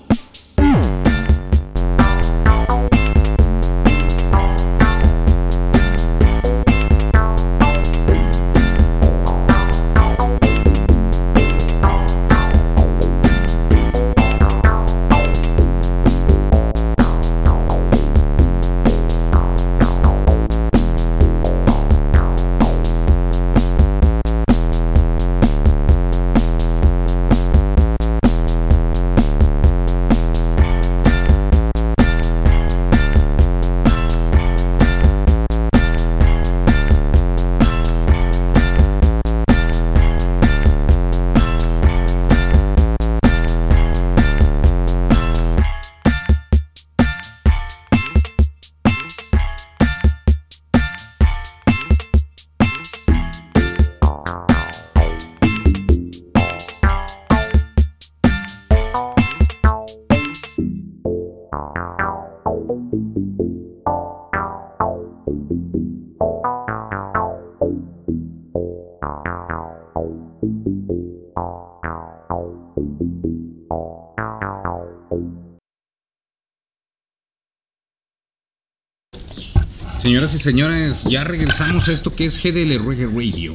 [80.01, 83.55] Señoras y señores, ya regresamos a esto que es GDL Reggae Radio.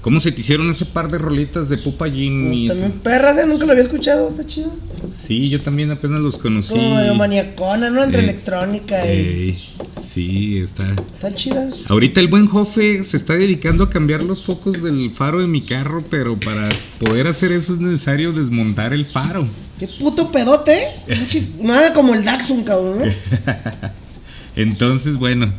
[0.00, 2.52] ¿Cómo se te hicieron ese par de roletas de Pupa Jim?
[2.52, 3.02] y También esto?
[3.04, 3.46] perras, ¿eh?
[3.46, 4.74] Nunca lo había escuchado, está chido.
[5.14, 6.74] Sí, yo también apenas los conocí.
[6.74, 8.02] Como maniacona, ¿no?
[8.02, 9.08] Entre Eh, electrónica y...
[9.08, 9.64] Ey,
[10.04, 10.82] sí, está.
[10.90, 11.70] Está chida.
[11.86, 15.64] Ahorita el buen Jofe se está dedicando a cambiar los focos del faro de mi
[15.64, 19.46] carro, pero para poder hacer eso es necesario desmontar el faro.
[19.78, 21.48] Qué puto pedote, ¿eh?
[21.60, 23.04] Nada como el Daxun, cabrón, ¿no?
[24.56, 25.52] Entonces, bueno,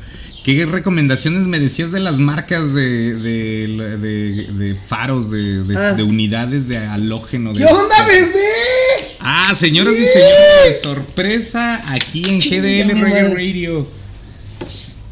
[0.43, 5.93] ¿qué recomendaciones me decías de las marcas de, de, de- de faros, de, de- Ah.
[5.93, 7.53] de unidades de halógeno?
[7.53, 8.39] de- ¿Qué onda, bebé?
[9.19, 13.33] Ah, señoras y señores, sorpresa aquí en GDL Reggae.
[13.33, 13.87] Radio.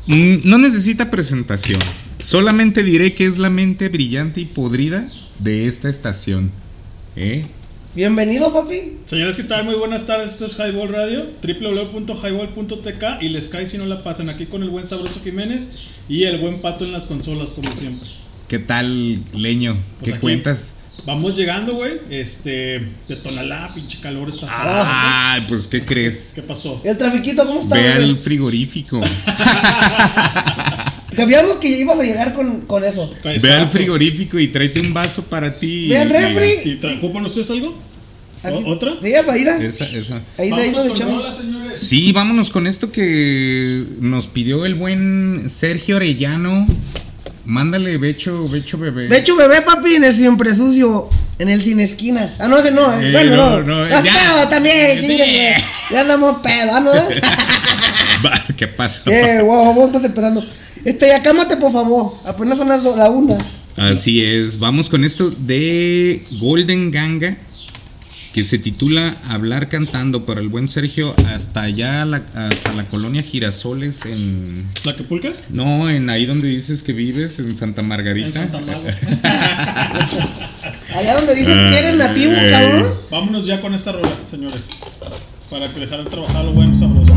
[0.08, 1.80] Mm, No necesita presentación.
[2.20, 5.08] Solamente diré que es la mente brillante y podrida
[5.40, 6.52] de esta estación.
[7.16, 7.46] ¿Eh?
[7.94, 9.00] Bienvenido, papi.
[9.06, 9.66] Señores, ¿qué tal?
[9.66, 10.30] Muy buenas tardes.
[10.30, 14.70] Esto es Highball Radio, www.highball.tk y les cae si no la pasan aquí con el
[14.70, 15.74] buen Sabroso Jiménez
[16.08, 18.08] y el buen Pato en las consolas, como siempre.
[18.48, 19.78] ¿Qué tal, Leño?
[20.00, 20.76] Pues ¿Qué cuentas?
[21.06, 22.00] Vamos llegando, güey.
[22.10, 22.80] Este,
[23.10, 26.32] de Tonalá, pinche calor está Ah, pues ¿qué crees?
[26.34, 26.80] ¿Qué pasó?
[26.86, 27.76] ¿El trafiquito cómo está?
[27.76, 29.02] Ve al frigorífico.
[31.16, 33.12] Cambiamos que ibas a llegar con, con eso.
[33.24, 35.88] Ve al frigorífico y tráete un vaso para ti.
[35.90, 36.72] Ve al y- refri.
[36.72, 37.78] ¿Y tra- ocupan ustedes algo?
[38.44, 38.94] ¿O- ¿Otra?
[39.04, 39.58] Sí, para ir a...
[39.58, 40.22] Esa, esa.
[40.38, 40.92] Ahí, con.
[41.76, 46.66] Sí, vámonos con esto que nos pidió el buen Sergio Orellano.
[47.44, 49.08] Mándale, Becho, Becho bebé.
[49.08, 51.10] Becho bebé, papi, en el siempre sucio,
[51.40, 52.32] en el sin esquina.
[52.40, 53.86] Ah, no, ese no, eh, Eh, bueno, no, no.
[53.90, 54.14] no, Ah, ya.
[54.14, 55.56] pedo también, chingue.
[55.92, 56.92] Ya andamos pedo, ¿ah, no?
[58.58, 59.10] ¿Qué pasó?
[59.10, 60.44] Eh, wow, vamos empezando.
[60.86, 62.12] Este, ya cámate, por favor.
[62.26, 63.38] Apenas son las la una.
[63.78, 67.38] Así es, vamos con esto de Golden Ganga,
[68.34, 73.22] que se titula Hablar cantando para el buen Sergio hasta allá, la- hasta la colonia
[73.24, 74.68] Girasoles en...
[74.84, 75.30] ¿La que pulca?
[75.50, 78.28] No, en ahí donde dices que vives, en Santa Margarita.
[78.44, 78.98] En Santa Maga.
[80.96, 82.52] Allá donde dices que eres nativo, Ay.
[82.52, 82.88] cabrón.
[83.10, 84.62] Vámonos ya con esta rola, señores.
[85.50, 87.14] Para que dejaran trabajar lo bueno sabroso.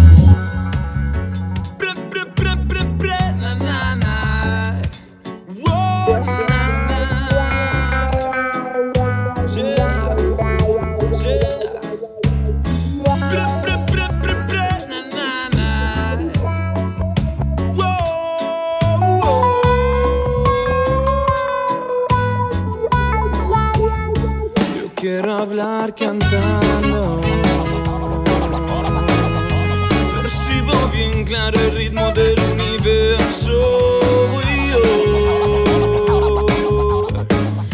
[25.45, 27.21] Hablar cantando.
[30.17, 34.01] Percibo bien claro el ritmo del universo.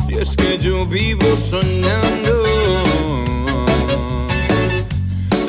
[0.09, 2.43] Y es que yo vivo soñando.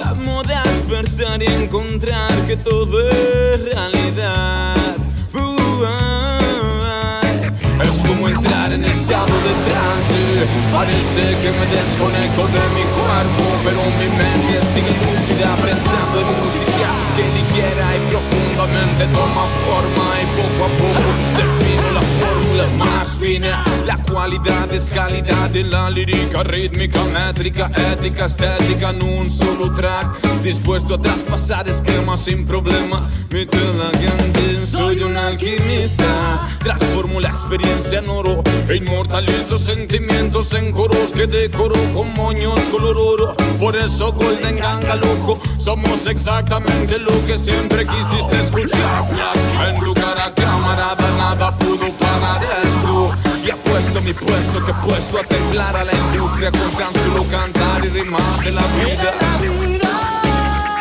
[0.03, 4.80] Amo despertar y encontrar que todo es realidad.
[7.83, 10.21] Es como entrar en estado de trance.
[10.71, 16.89] Parece que me desconecto de mi cuerpo, pero mi mente sigue lúcida pensando en música
[17.15, 18.11] que ligera y
[18.61, 23.63] profundamente toma forma y poco a poco define la fórmula más fina.
[23.85, 30.21] La cualidad es calidad de la lírica, rítmica, métrica, ética, estética en un solo track.
[30.43, 33.07] Dispuesto a traspasar esquemas sin problema.
[33.31, 36.39] Mi grande, soy un alquimista.
[36.59, 42.97] Transformo la experiencia en oro e inmortalizo sentimientos en coros que decoro con moños color
[42.97, 43.35] oro.
[43.59, 49.05] Por eso Golden Ganga, loco, somos exactamente lo que siempre quisiste escuchar.
[49.67, 53.11] En tu cara, camarada, nada pudo parar esto.
[53.45, 57.23] Y apuesto mi puesto que he puesto a templar a la industria con tan solo
[57.29, 59.13] cantar y rimar de la vida.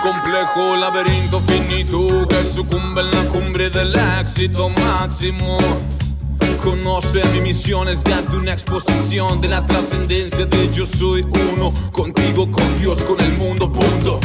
[0.02, 5.58] Complejo laberinto finito que sucumbe en la cumbre del éxito máximo.
[6.62, 11.22] Conoce mi misión es darte una exposición de la trascendencia de yo soy
[11.54, 14.20] uno, contigo, con Dios, con el mundo, punto.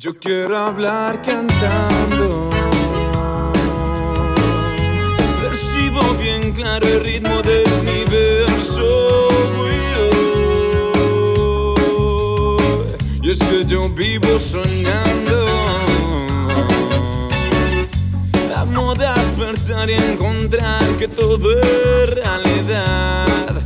[0.00, 2.50] Yo quiero hablar cantando.
[5.42, 9.28] Percibo bien claro el ritmo del universo.
[13.20, 15.46] Y es que yo vivo soñando.
[18.54, 23.57] Amo despertar y encontrar que todo es realidad.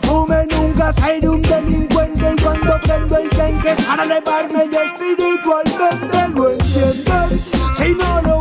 [0.00, 2.34] Que fume, nunca seré un delincuente.
[2.36, 7.44] Y cuando prendo el que es para elevarme espiritualmente lo entienden.
[7.76, 8.33] Si no lo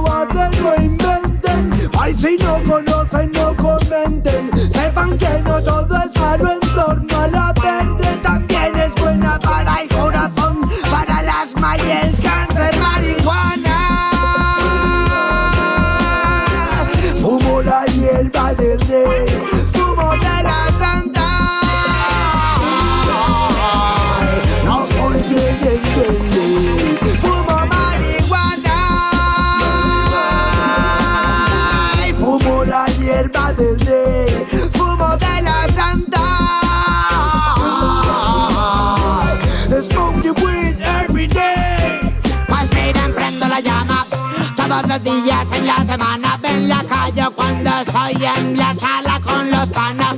[45.93, 46.37] días en la semana.
[46.41, 50.15] Ven la calle cuando estoy en la sala con los panas.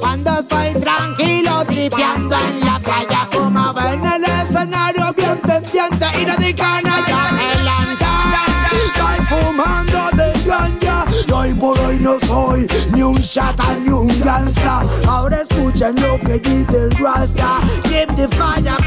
[0.00, 3.28] Cuando estoy tranquilo, tripeando en la playa.
[3.32, 7.28] Fumo en el escenario bien pendiente y no digan nada.
[7.28, 8.06] Adelante,
[8.86, 11.04] estoy fumando de ganja.
[11.26, 14.82] Y hoy por hoy no soy ni un chata ni un gangsta.
[15.06, 17.60] Ahora escuchen lo que dice el Rasta.
[17.84, 18.77] Keep the fire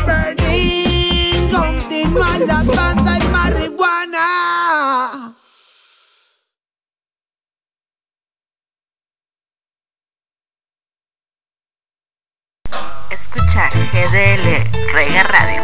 [13.11, 14.47] Escucha GDL
[14.93, 15.61] Reggae Radio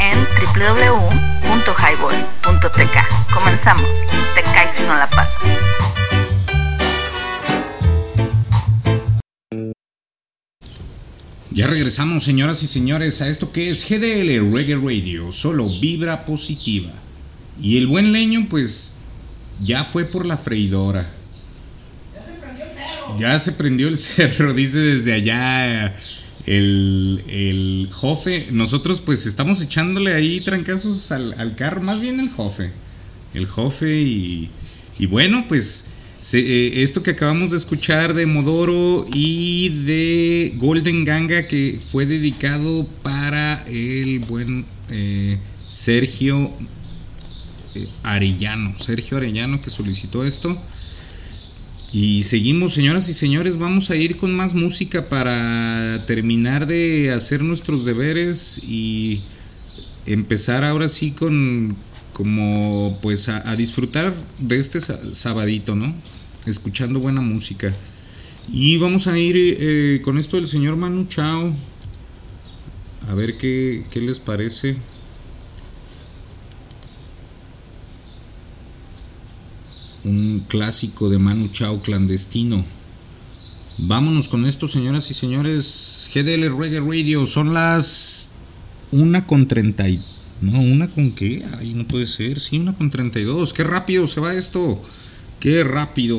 [0.00, 0.18] en
[0.58, 2.96] www.highball.tk.
[3.32, 3.86] Comenzamos.
[4.34, 5.32] Te caes si no la pasas.
[11.52, 16.90] Ya regresamos, señoras y señores, a esto que es GDL Reggae Radio, solo vibra positiva.
[17.60, 18.96] Y el buen leño, pues,
[19.60, 21.08] ya fue por la freidora.
[23.20, 25.94] Ya se prendió el cerro, dice desde allá
[26.46, 28.46] el, el Jofe.
[28.52, 32.70] Nosotros, pues, estamos echándole ahí trancazos al, al carro, más bien el Jofe.
[33.34, 34.50] El Jofe y,
[34.98, 35.86] y bueno, pues
[36.34, 42.86] eh, esto que acabamos de escuchar de Modoro y de Golden Ganga que fue dedicado
[43.02, 46.52] para el buen eh, Sergio
[47.74, 50.56] eh, Arellano, Sergio Arellano que solicitó esto.
[51.92, 57.42] Y seguimos, señoras y señores, vamos a ir con más música para terminar de hacer
[57.42, 59.20] nuestros deberes y
[60.06, 61.76] empezar ahora sí con
[62.14, 65.94] como pues a, disfrutar de este sa- sabadito, ¿no?
[66.46, 67.74] Escuchando buena música.
[68.52, 71.54] Y vamos a ir eh, con esto del señor Manu Chao.
[73.08, 74.76] A ver qué, qué les parece.
[80.04, 82.64] Un clásico de Manu Chao clandestino.
[83.78, 86.10] Vámonos con esto, señoras y señores.
[86.12, 87.26] GDL Reggae Radio.
[87.26, 88.32] Son las
[88.90, 89.98] una con treinta y...
[90.40, 91.44] No, una con qué?
[91.58, 92.40] Ay, no puede ser.
[92.40, 93.52] Sí, una con 32.
[93.52, 94.82] Qué rápido se va esto.
[95.38, 96.18] Qué rápido.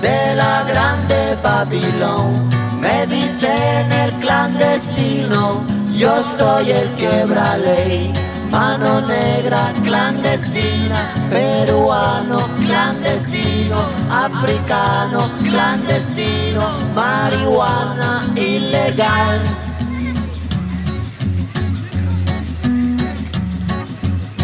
[0.00, 2.48] de la grande Babilón.
[2.80, 5.62] Me dicen el clandestino,
[5.96, 8.12] yo soy el quebra ley.
[8.50, 13.78] Mano negra clandestina, peruano clandestino,
[14.10, 16.62] africano clandestino,
[16.94, 19.40] marihuana ilegal.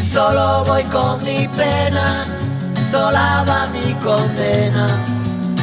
[0.01, 2.25] Solo voy con mi pena,
[2.91, 5.16] sola va mi condena.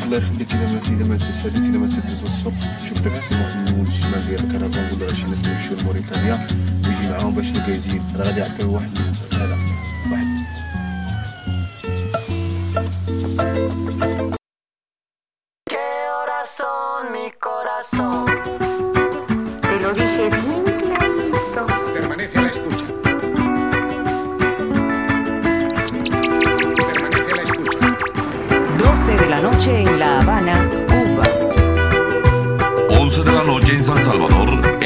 [0.00, 3.48] شوف الله يخليك اذا ما اذا ما تساليت اذا ما تدوز الصبح شوف داك السمو
[3.48, 6.46] في النمو الشمال ديال الكرفان ولا راه شي ناس يمشيو لموريتانيا
[6.86, 8.90] ويجي معاهم باش الكايزين راه غادي يعطيو واحد
[9.32, 9.56] هذا
[10.10, 10.40] واحد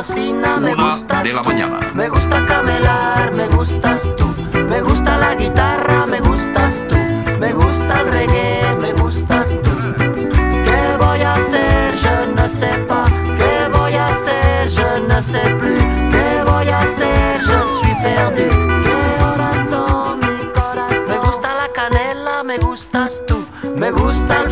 [0.00, 1.48] cocina, me Una gustas de la tú.
[1.50, 1.78] mañana.
[1.94, 4.26] Me gusta camelar, me gustas tú.
[4.70, 6.96] Me gusta la guitarra, me gustas tú.
[7.38, 9.70] Me gusta el reggae, me gustas tú.
[10.66, 11.94] ¿Qué voy a hacer?
[12.02, 13.10] Je ne sais pas.
[13.38, 14.70] ¿Qué voy a hacer?
[14.76, 15.82] Je ne sais plus.
[16.14, 17.40] ¿Qué voy a hacer?
[17.48, 18.48] Je suis perdu.
[18.84, 21.08] ¿Qué horas son mi corazón?
[21.10, 23.44] Me gusta la canela, me gustas tú.
[23.76, 24.49] Me gusta el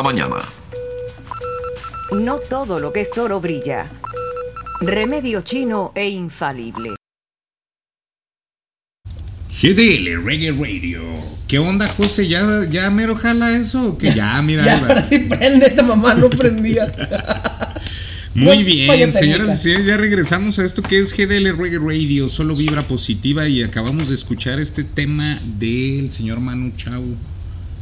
[0.00, 0.36] la mañana.
[2.12, 3.90] No todo lo que es oro brilla.
[4.80, 6.96] Remedio chino e infalible.
[9.62, 11.02] GDL Reggae Radio.
[11.46, 12.28] ¿Qué onda, José?
[12.28, 12.40] ¿Ya,
[12.70, 13.98] ya mero jala eso?
[13.98, 14.64] Que ya, mira.
[14.64, 16.86] Ya, ahora sí prende, esta mamá no prendía.
[18.34, 22.28] Muy No, bien, señoras y señores, ya regresamos a esto que es GDL Reggae Radio,
[22.28, 27.02] solo vibra positiva y acabamos de escuchar este tema del señor Manu Chao.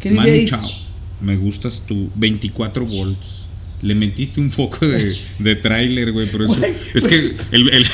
[0.00, 0.44] ¿Qué dice Manu?
[0.46, 0.87] Chao,
[1.20, 3.44] me gustas tú, 24 volts.
[3.80, 6.58] Le metiste un foco de, de tráiler, güey, por eso.
[6.94, 7.86] Es que el, el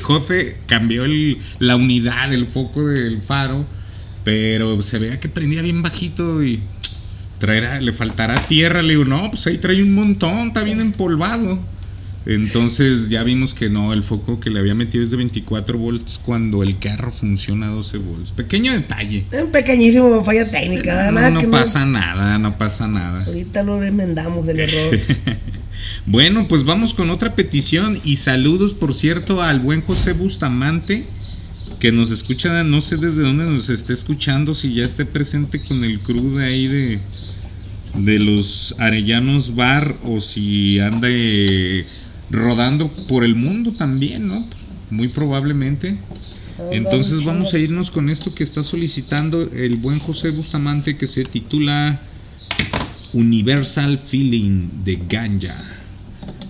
[0.02, 3.64] Jofe cambió el- la unidad, el foco del faro,
[4.22, 6.60] pero se veía que prendía bien bajito y
[7.38, 8.82] traerá, le faltará tierra.
[8.82, 11.58] Le digo, no, pues ahí trae un montón, está bien empolvado.
[12.26, 16.18] Entonces ya vimos que no, el foco que le había metido es de 24 volts
[16.24, 18.32] cuando el carro funciona a 12 volts.
[18.32, 19.24] Pequeño detalle.
[19.32, 21.10] Un pequeñísimo falla técnica.
[21.10, 23.24] No, nada no pasa nada, no pasa nada.
[23.26, 24.98] Ahorita lo remendamos el error.
[26.06, 31.04] Bueno, pues vamos con otra petición y saludos, por cierto, al buen José Bustamante,
[31.80, 35.82] que nos escucha, no sé desde dónde nos esté escuchando, si ya esté presente con
[35.82, 36.98] el crew de ahí de,
[37.96, 41.84] de los Arellanos Bar o si anda eh,
[42.30, 44.44] rodando por el mundo también, ¿no?
[44.90, 45.96] Muy probablemente.
[46.70, 51.24] Entonces vamos a irnos con esto que está solicitando el buen José Bustamante que se
[51.24, 52.00] titula
[53.12, 55.54] Universal Feeling de Ganja.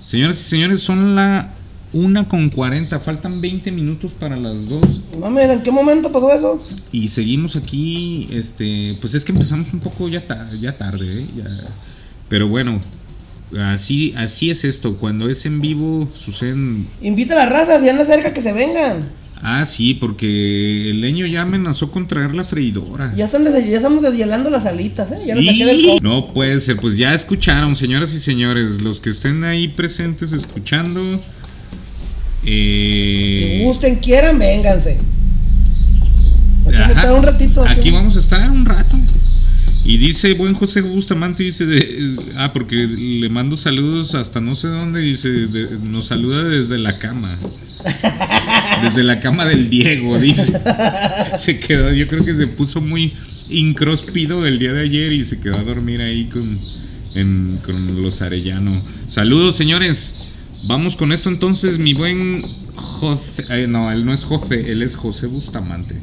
[0.02, 1.52] Señoras y señores, son la
[1.92, 6.60] 1 con 40, faltan 20 minutos para las 2 Mames, ¿en qué momento pasó eso?
[6.92, 11.26] y seguimos aquí, este, pues es que empezamos un poco ya, ta- ya tarde, ¿eh?
[11.36, 11.44] Ya-
[12.28, 12.80] pero bueno,
[13.60, 18.04] así, así es esto, cuando es en vivo suceden Invita a la raza, si anda
[18.04, 19.08] cerca, que se vengan.
[19.46, 23.12] Ah, sí, porque el leño ya amenazó con traer la freidora.
[23.14, 25.18] Ya, están des- ya estamos deshielando las alitas, ¿eh?
[25.26, 29.68] Ya Y- No puede ser, pues ya escucharon, señoras y señores, los que estén ahí
[29.68, 31.20] presentes escuchando.
[32.42, 34.98] Que Eh, gusten, quieran, vénganse.
[36.66, 37.64] Aquí ajá, un ratito.
[37.66, 38.96] Aquí vamos a estar un rato.
[39.86, 44.68] Y dice buen José Bustamante, dice, de- ah, porque le mando saludos hasta no sé
[44.68, 45.28] dónde, dice,
[45.82, 47.38] nos saluda desde la cama.
[48.82, 50.58] Desde la cama del Diego, dice.
[51.38, 53.12] Se quedó, yo creo que se puso muy
[53.50, 56.56] incróspido el día de ayer y se quedó a dormir ahí con,
[57.16, 58.72] en- con los Arellano.
[59.06, 60.28] Saludos, señores.
[60.66, 62.40] Vamos con esto entonces, mi buen
[62.74, 63.44] José.
[63.50, 65.94] eh, no, él no es José, él es José Bustamante.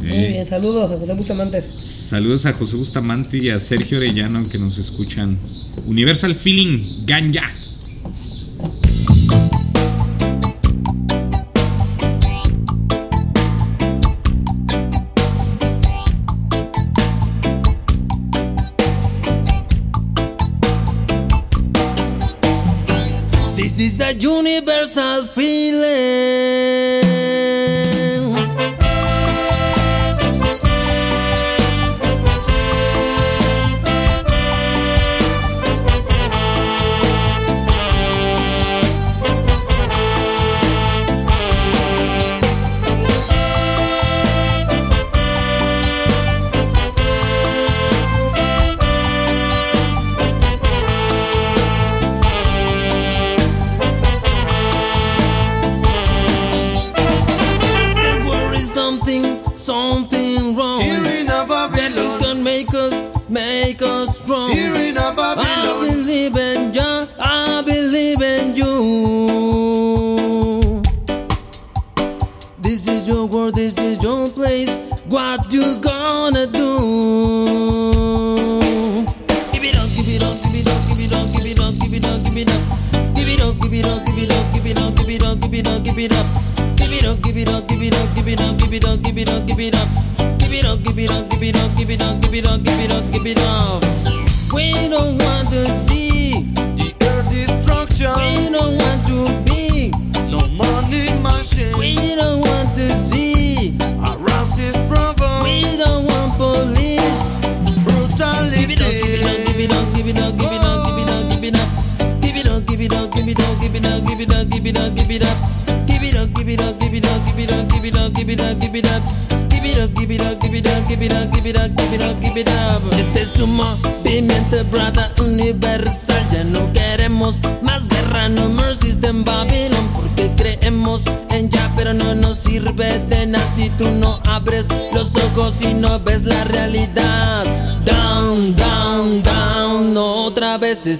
[0.00, 1.62] Muy bien, saludos a José Bustamante.
[1.62, 5.38] Saludos a José Bustamante y a Sergio Orellano que nos escuchan.
[5.86, 7.50] Universal Feeling, Ganja.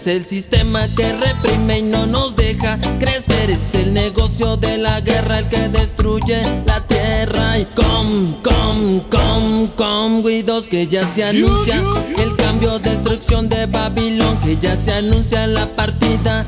[0.01, 3.51] es el sistema que reprime y no nos deja crecer.
[3.51, 7.59] Es el negocio de la guerra el que destruye la tierra.
[7.59, 11.83] Y com, com, com, com, guidos que ya se anuncia.
[12.17, 16.47] El cambio, destrucción de Babilón que ya se anuncia la partida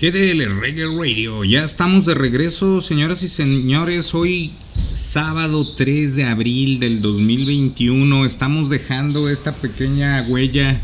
[0.00, 4.14] GDL Reggae Radio, ya estamos de regreso, señoras y señores.
[4.14, 10.80] Hoy, sábado 3 de abril del 2021, estamos dejando esta pequeña huella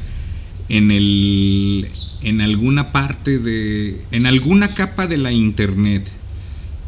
[0.69, 1.89] en el
[2.21, 6.07] en alguna parte de en alguna capa de la internet.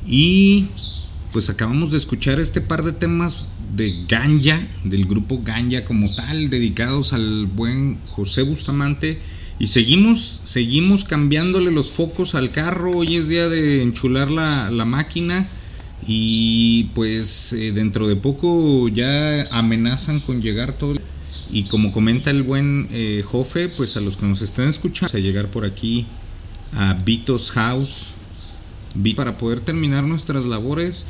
[0.07, 0.67] Y
[1.33, 6.51] pues acabamos de escuchar este par de temas de Ganja, del grupo Ganja como tal,
[6.51, 9.19] dedicados al buen José Bustamante.
[9.61, 12.99] Y seguimos, seguimos cambiándole los focos al carro.
[12.99, 15.49] Hoy es día de enchular la, la máquina.
[16.07, 20.95] Y pues eh, dentro de poco ya amenazan con llegar todo.
[21.51, 25.21] Y como comenta el buen eh, Jofe, pues a los que nos están escuchando, a
[25.21, 26.07] llegar por aquí
[26.73, 28.09] a Vitos House
[29.17, 31.07] para poder terminar nuestras labores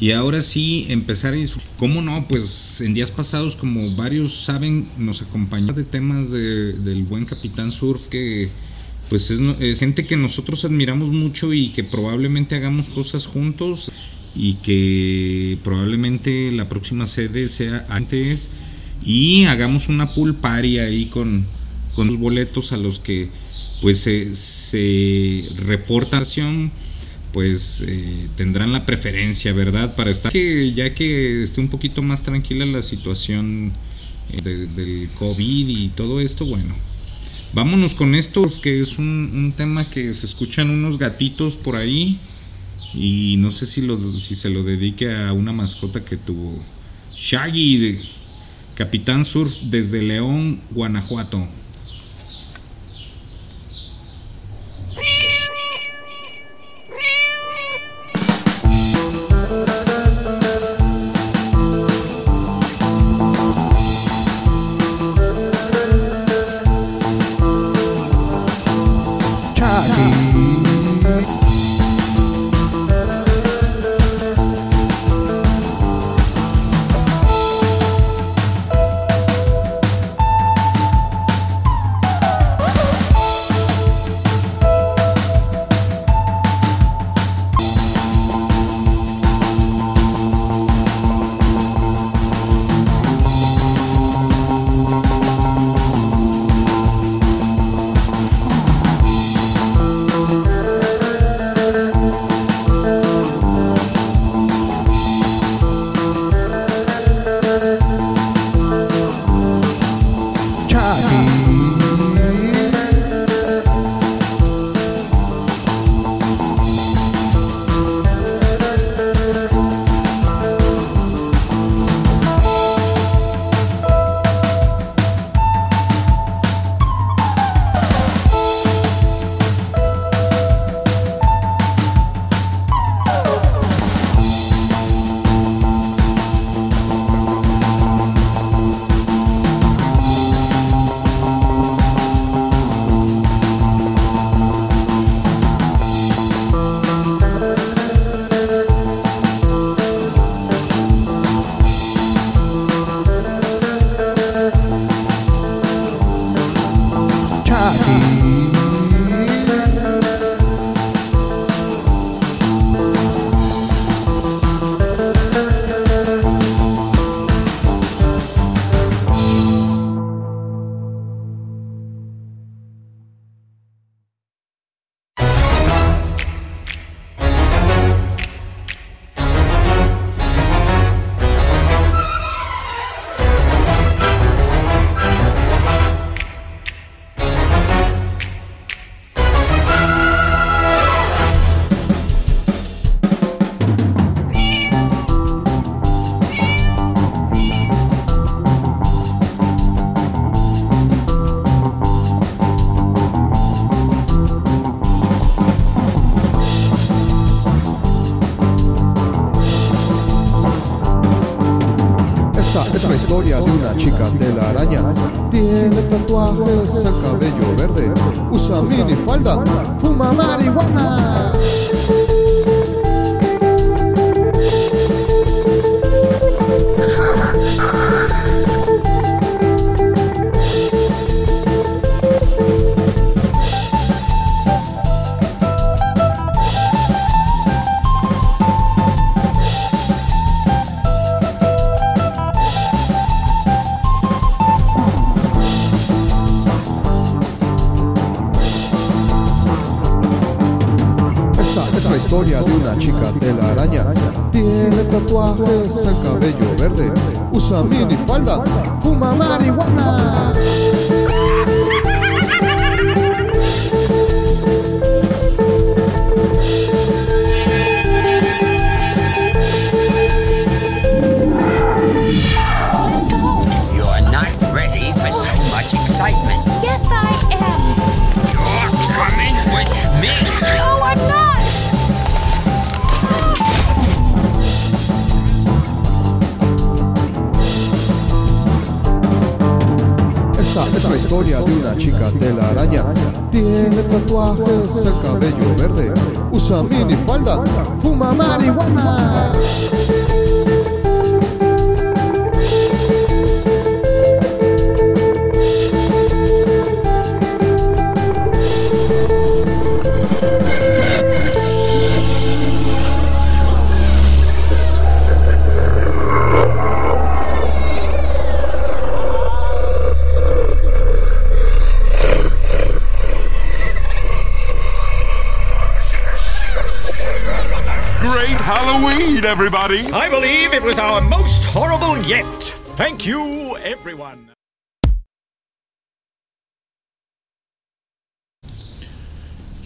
[0.00, 1.36] y ahora sí empezar a
[1.78, 2.26] ¿Cómo no?
[2.26, 7.70] Pues en días pasados, como varios saben, nos acompañó de temas de- del buen Capitán
[7.70, 8.48] Surf que
[9.10, 13.90] pues es, es gente que nosotros admiramos mucho y que probablemente hagamos cosas juntos
[14.36, 18.50] y que probablemente la próxima sede sea antes
[19.04, 21.44] y hagamos una pool party ahí con,
[21.96, 23.28] con los boletos a los que
[23.82, 26.70] pues se, se reportación
[27.32, 29.94] pues eh, tendrán la preferencia, ¿verdad?
[29.94, 33.72] Para estar que ya que esté un poquito más tranquila la situación
[34.32, 36.74] eh, de- del COVID y todo esto, bueno.
[37.52, 42.16] Vámonos con esto, que es un, un tema que se escuchan unos gatitos por ahí
[42.94, 46.60] y no sé si, lo, si se lo dedique a una mascota que tuvo
[47.16, 48.00] Shaggy, de
[48.76, 51.46] Capitán Surf desde León, Guanajuato.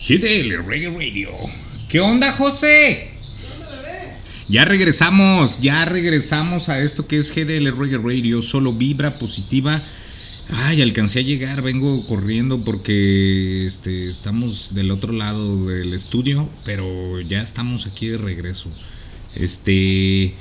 [0.07, 1.31] GDL Reggae Radio.
[1.89, 3.11] ¿Qué onda, José?
[4.51, 9.81] Ya regresamos, ya regresamos a esto que es GDL Reggae Radio, solo vibra positiva.
[10.51, 17.19] Ay, alcancé a llegar, vengo corriendo porque este, estamos del otro lado del estudio, pero
[17.23, 18.69] ya estamos aquí de regreso.
[19.37, 20.35] Este,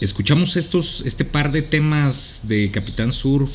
[0.00, 3.52] escuchamos estos, este par de temas de Capitán Surf,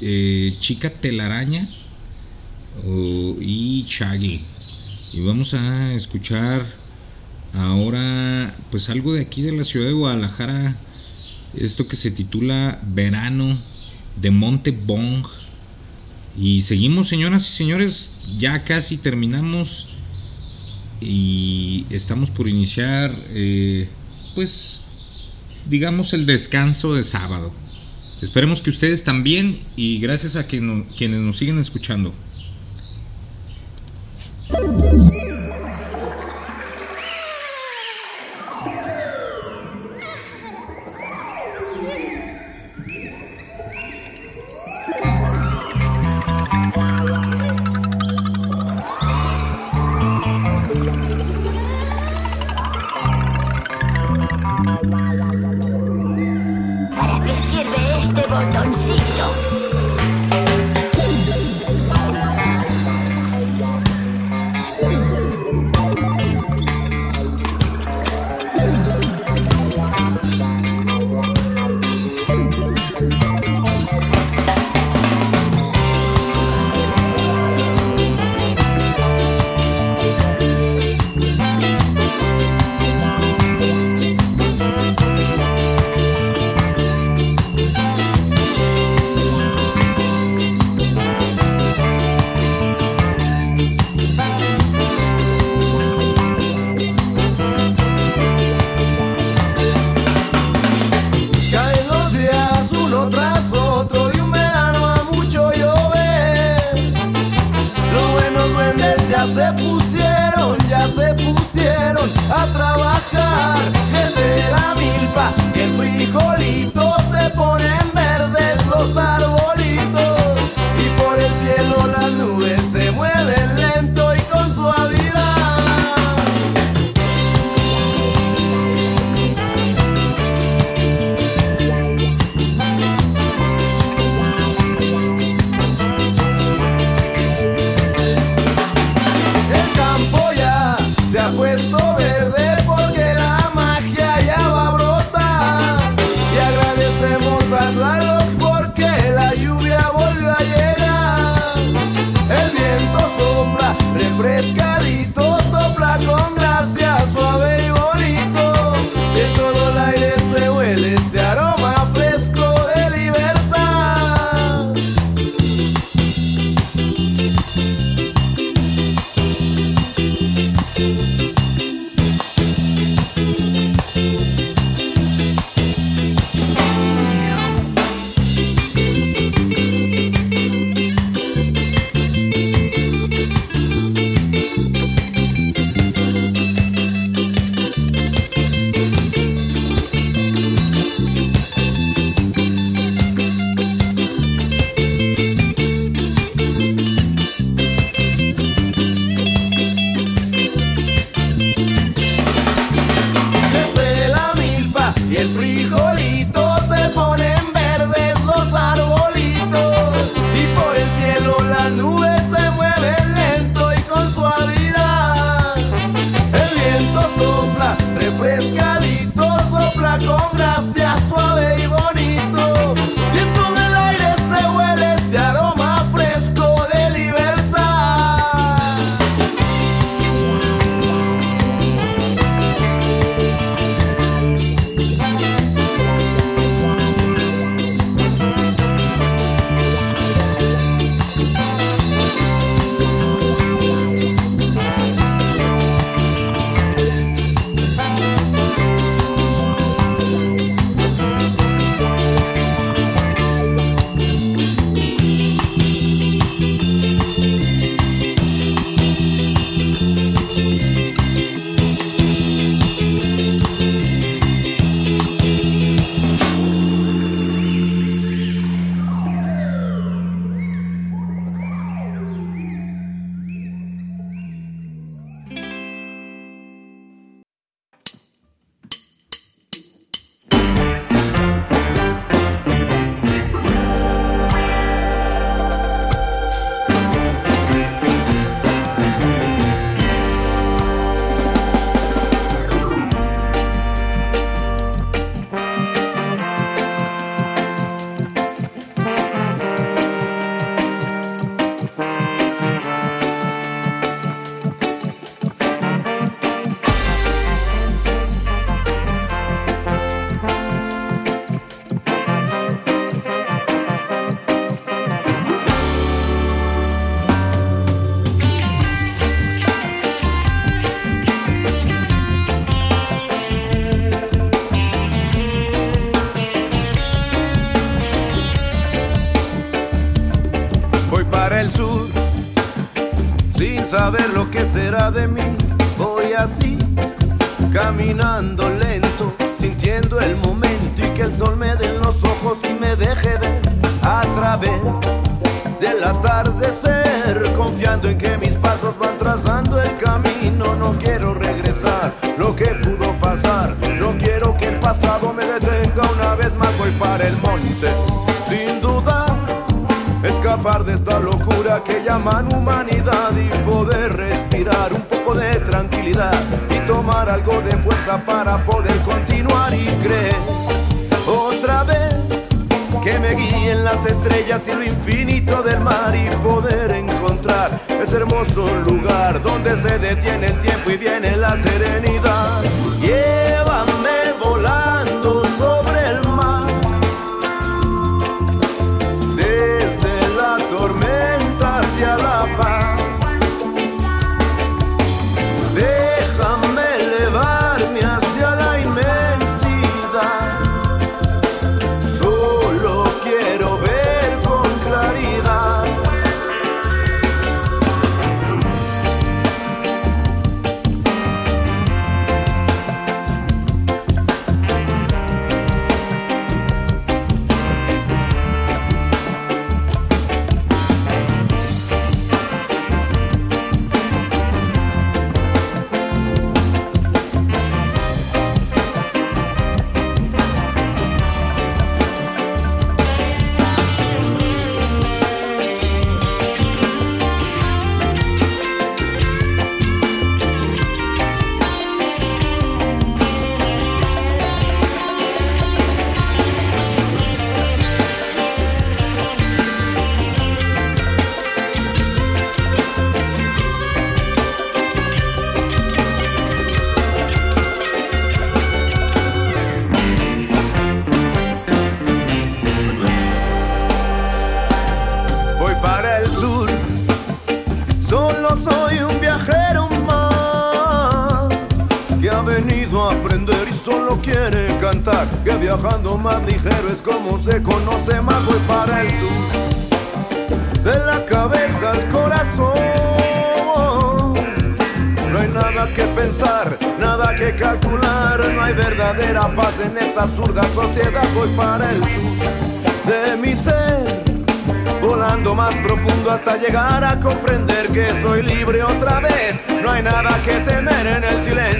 [0.00, 1.68] eh, Chica Telaraña
[3.40, 4.40] y Shaggy.
[5.12, 6.64] Y vamos a escuchar
[7.54, 10.76] ahora pues algo de aquí de la ciudad de Guadalajara,
[11.54, 13.56] esto que se titula Verano
[14.20, 15.26] de Monte Bong.
[16.38, 19.88] Y seguimos, señoras y señores, ya casi terminamos
[21.00, 23.88] y estamos por iniciar, eh,
[24.34, 24.80] pues,
[25.68, 27.52] digamos, el descanso de sábado.
[28.22, 32.14] Esperemos que ustedes también y gracias a quienes nos siguen escuchando.
[34.48, 35.25] ¿Para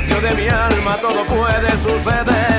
[0.06, 2.55] silencio de mi alma todo puede suceder.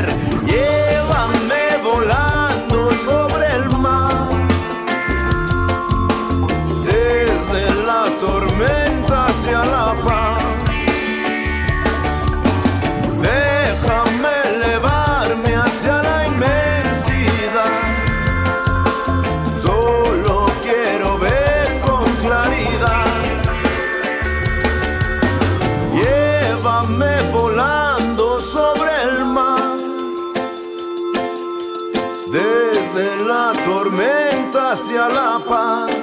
[34.77, 35.97] hacia la paz.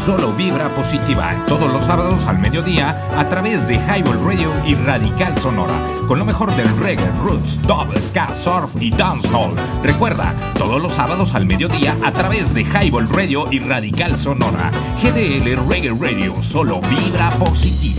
[0.00, 5.36] Solo vibra positiva, todos los sábados al mediodía a través de Highball Radio y Radical
[5.38, 5.78] Sonora,
[6.08, 9.54] con lo mejor del reggae, roots, dub, ska, surf y dancehall.
[9.82, 14.70] Recuerda, todos los sábados al mediodía a través de Highball Radio y Radical Sonora.
[15.02, 17.89] GDL Reggae Radio, solo vibra positiva.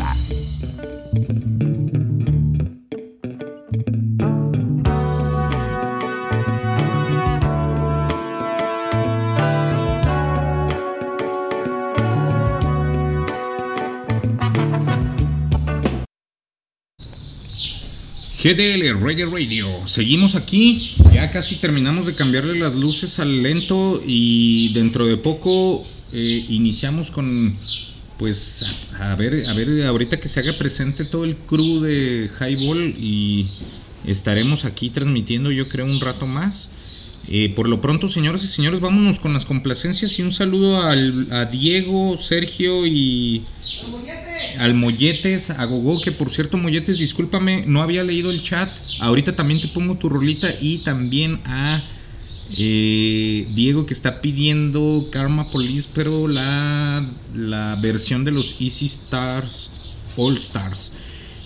[18.41, 19.67] GDL Reggae Radio.
[19.85, 20.95] Seguimos aquí.
[21.13, 27.11] Ya casi terminamos de cambiarle las luces al lento y dentro de poco eh, iniciamos
[27.11, 27.55] con
[28.17, 28.65] pues
[28.99, 33.45] a, ver a ver ahorita que se haga presente todo el crew de Highball y
[34.05, 36.71] estaremos aquí transmitiendo yo creo un rato más.
[37.27, 41.27] Eh, por lo pronto, señoras y señores, vámonos con las complacencias y un saludo al,
[41.31, 43.43] a Diego, Sergio y
[44.61, 48.69] al Molletes, a Gogo, que por cierto, Molletes, discúlpame, no había leído el chat.
[48.99, 51.83] Ahorita también te pongo tu rolita y también a
[52.57, 59.71] eh, Diego que está pidiendo Karma Police, pero la, la versión de los Easy Stars
[60.15, 60.93] All Stars.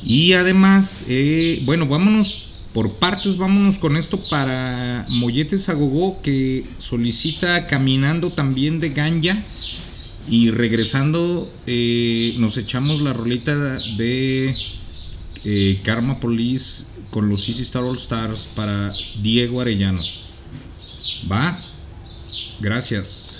[0.03, 2.41] Y además, eh, bueno, vámonos
[2.73, 9.41] por partes, vámonos con esto para Molletes Agogó que solicita caminando también de Ganja.
[10.27, 13.55] Y regresando, eh, nos echamos la rolita
[13.97, 14.55] de
[15.45, 18.91] eh, Karma Police con los Easy Star All Stars para
[19.21, 20.01] Diego Arellano.
[21.31, 21.57] ¿Va?
[22.59, 23.31] Gracias.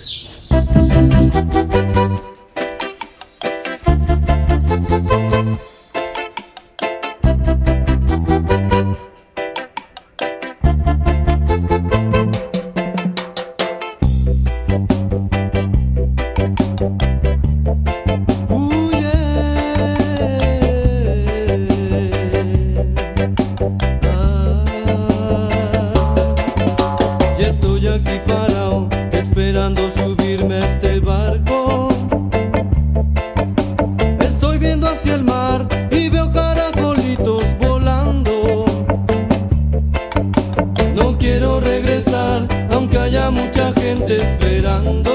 [44.85, 45.14] Esperando.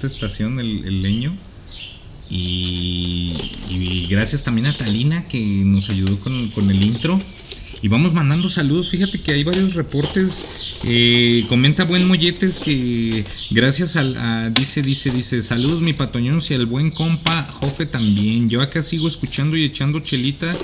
[0.00, 1.36] Esta estación, el, el leño.
[2.30, 3.32] Y,
[3.68, 7.20] y gracias también a Talina que nos ayudó con, con el intro.
[7.82, 8.90] Y vamos mandando saludos.
[8.90, 10.46] Fíjate que hay varios reportes.
[10.84, 14.16] Eh, comenta Buen Molletes que gracias al.
[14.16, 16.40] a- dice, dice, dice: Saludos, mi patoñón.
[16.48, 18.48] Y al buen compa Jofe también.
[18.50, 20.54] Yo acá sigo escuchando y echando chelita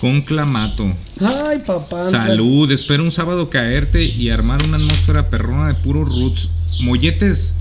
[0.00, 0.92] con clamato.
[1.20, 2.02] Ay, papá.
[2.04, 6.48] Salud, espero un sábado caerte y armar una atmósfera perrona de puro roots.
[6.80, 7.54] Molletes,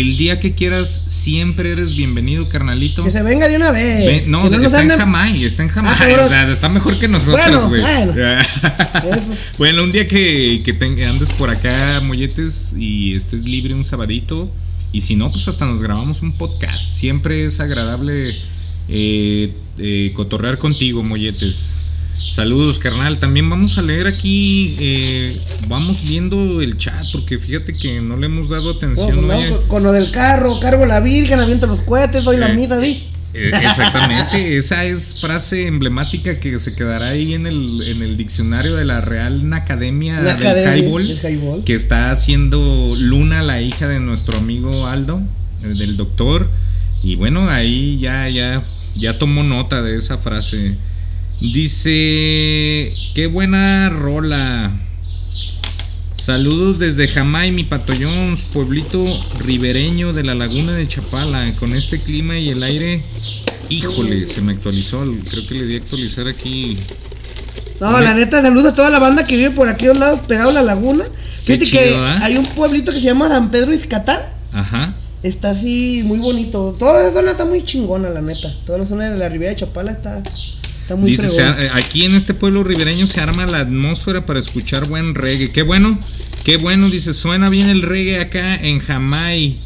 [0.00, 3.04] el día que quieras, siempre eres bienvenido, carnalito.
[3.04, 4.04] Que se venga de una vez.
[4.06, 5.92] Ve- no, no está en anden- Jamai, está en Jamai.
[5.94, 6.24] Ah, cabrón.
[6.24, 7.82] o sea, está mejor que nosotros, Bueno, güey.
[7.82, 8.12] bueno.
[9.58, 14.50] Bueno, un día que, que te- andes por acá, molletes, y estés libre un sabadito.
[14.92, 16.82] Y si no, pues hasta nos grabamos un podcast.
[16.96, 18.34] Siempre es agradable
[18.88, 21.74] eh, eh, cotorrear contigo, molletes.
[22.28, 23.18] Saludos, carnal.
[23.18, 25.36] También vamos a leer aquí, eh,
[25.68, 29.26] vamos viendo el chat, porque fíjate que no le hemos dado No, atención.
[29.28, 29.48] no, oye.
[29.50, 32.80] con- con lo del carro, cargo la Virgen, aviento los cohetes, doy la Eh, misa,
[32.82, 33.08] sí.
[33.34, 38.76] Eh, exactamente, esa es frase emblemática que se quedará ahí en el, en el diccionario
[38.76, 41.64] de la Real Academia La del academia Highball, highball.
[41.64, 45.22] que está haciendo Luna, la hija de nuestro amigo Aldo,
[45.62, 46.50] eh, del doctor.
[47.02, 48.62] Y bueno, ahí ya, ya,
[48.94, 50.76] ya tomó nota de esa frase.
[51.40, 54.70] Dice, qué buena rola.
[56.14, 59.02] Saludos desde Jamay, mi patoyón, pueblito
[59.40, 61.52] ribereño de la laguna de Chapala.
[61.58, 63.02] Con este clima y el aire,
[63.68, 65.02] híjole, se me actualizó.
[65.28, 66.78] Creo que le di a actualizar aquí.
[67.80, 70.52] No, la neta, saludos a toda la banda que vive por aquellos lados, pegado a
[70.52, 71.04] la laguna.
[71.42, 72.20] Fíjate chido, que ¿ah?
[72.22, 74.20] hay un pueblito que se llama San Pedro Izcatán.
[74.52, 74.94] Ajá.
[75.24, 76.76] Está así muy bonito.
[76.78, 78.54] Toda la zona está muy chingona, la neta.
[78.64, 80.22] Toda la zona de la Ribera de Chapala está,
[80.82, 84.86] está muy Dice, se aquí en este pueblo ribereño se arma la atmósfera para escuchar
[84.86, 85.50] buen reggae.
[85.50, 85.98] Qué bueno,
[86.44, 89.56] qué bueno, dice, suena bien el reggae acá en Jamay.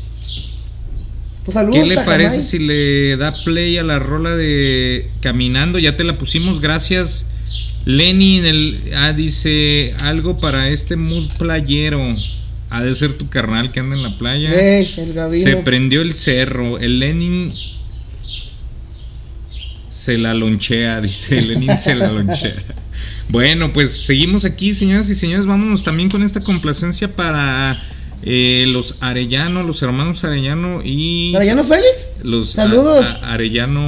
[1.44, 5.78] Pues saludos ¿Qué le parece si le da play a la rola de Caminando?
[5.78, 7.28] Ya te la pusimos, gracias.
[7.84, 12.10] Lenny, en el, ah, dice algo para este mood playero.
[12.68, 14.52] Ha de ser tu carnal que anda en la playa.
[14.52, 14.88] El.
[15.36, 16.78] Se prendió el cerro.
[16.78, 17.52] El Lenin
[19.96, 21.40] se la lonchea, dice.
[21.42, 22.54] Lenin se la lonchea.
[23.28, 25.46] Bueno, pues seguimos aquí, señoras y señores.
[25.46, 27.82] Vámonos también con esta complacencia para
[28.22, 31.34] eh, los Arellano, los hermanos Arellano y.
[31.34, 32.08] ¿Arellano Félix?
[32.22, 33.04] Los Saludos.
[33.22, 33.80] a- Arellano.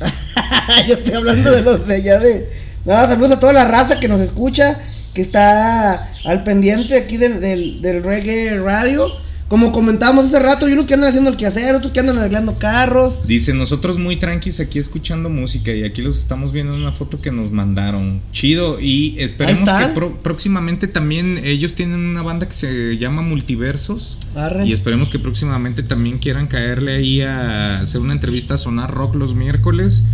[0.88, 2.48] Yo estoy hablando de los de allá de.
[2.86, 4.80] Saludos a toda la raza que nos escucha,
[5.14, 9.06] que está al pendiente aquí del, del, del reggae radio.
[9.50, 12.56] Como comentábamos hace rato, hay unos que andan haciendo el quehacer, otros que andan arreglando
[12.56, 13.18] carros.
[13.26, 17.20] Dice, nosotros muy tranquis aquí escuchando música y aquí los estamos viendo en una foto
[17.20, 18.22] que nos mandaron.
[18.30, 24.18] Chido, y esperemos que pro- próximamente también ellos tienen una banda que se llama Multiversos.
[24.36, 24.66] Arre.
[24.68, 29.16] Y esperemos que próximamente también quieran caerle ahí a hacer una entrevista a Sonar Rock
[29.16, 30.04] los miércoles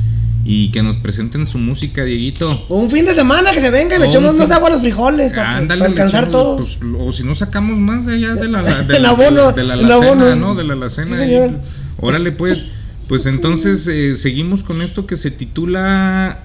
[0.49, 2.65] y que nos presenten su música, Dieguito.
[2.69, 5.31] O un fin de semana que se vengan, le echamos más agua a los frijoles
[5.33, 6.57] para, Ándale, para alcanzar echamos, todo.
[6.57, 9.75] pues, o si no sacamos más de allá de la, de la- abono, de la
[9.75, 10.37] en alacena.
[10.37, 10.55] ¿no?
[10.55, 11.25] De la alacena.
[11.25, 11.57] Sí.
[12.01, 12.67] Órale, pues.
[13.09, 16.45] Pues entonces eh, seguimos con esto que se titula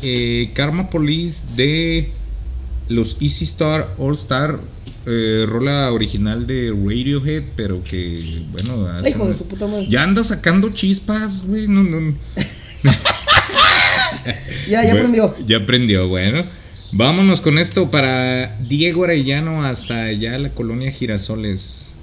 [0.00, 2.12] eh, Karma Police de
[2.88, 4.58] los Easy Star All Star.
[5.04, 9.86] eh, rola original de Radiohead, pero que, bueno, Ay, hace- hijo de su puta madre.
[9.88, 11.66] ya anda sacando chispas, güey.
[11.68, 12.14] No, no.
[14.68, 15.34] Ya, ya Bueno, aprendió.
[15.46, 16.44] Ya aprendió, bueno.
[16.92, 21.94] Vámonos con esto para Diego Arellano hasta allá la colonia Girasoles.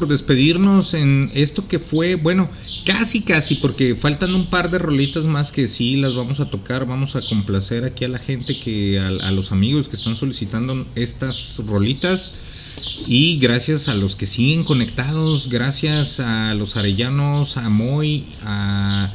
[0.00, 2.48] Por despedirnos en esto que fue, bueno,
[2.86, 6.86] casi casi, porque faltan un par de rolitas más que sí las vamos a tocar,
[6.86, 11.60] vamos a complacer aquí a la gente que, a, los amigos que están solicitando estas
[11.66, 13.04] rolitas.
[13.08, 19.12] Y gracias a los que siguen conectados, gracias a los arellanos, a Moy, a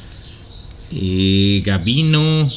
[0.91, 2.47] eh, Gabino,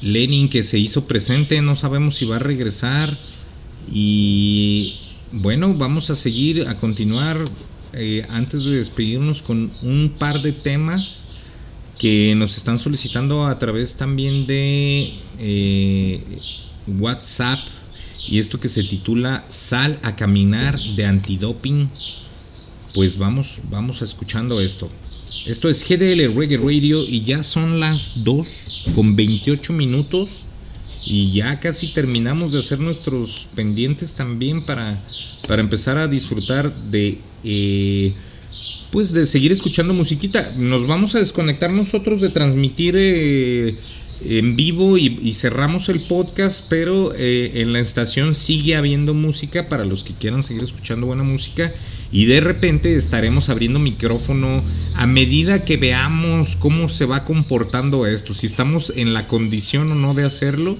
[0.00, 3.18] Lenin que se hizo presente, no sabemos si va a regresar.
[3.92, 7.38] Y bueno, vamos a seguir, a continuar
[7.92, 11.28] eh, antes de despedirnos con un par de temas
[11.98, 16.22] que nos están solicitando a través también de eh,
[16.98, 17.58] WhatsApp
[18.28, 21.88] y esto que se titula Sal a caminar de antidoping.
[22.94, 24.90] Pues vamos, vamos escuchando esto.
[25.46, 30.46] Esto es GDL Reggae Radio y ya son las 2 con 28 minutos
[31.06, 35.00] y ya casi terminamos de hacer nuestros pendientes también para,
[35.46, 38.12] para empezar a disfrutar de eh,
[38.90, 40.54] pues de seguir escuchando musiquita.
[40.58, 43.74] Nos vamos a desconectar nosotros de transmitir eh,
[44.24, 49.68] en vivo y, y cerramos el podcast, pero eh, en la estación sigue habiendo música
[49.68, 51.72] para los que quieran seguir escuchando buena música.
[52.12, 54.62] Y de repente estaremos abriendo micrófono
[54.94, 59.94] a medida que veamos cómo se va comportando esto, si estamos en la condición o
[59.94, 60.76] no de hacerlo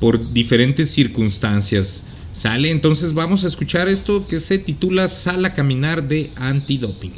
[0.00, 2.04] por diferentes circunstancias.
[2.32, 2.70] ¿Sale?
[2.70, 7.14] Entonces vamos a escuchar esto que se titula Sal a caminar de antidoping.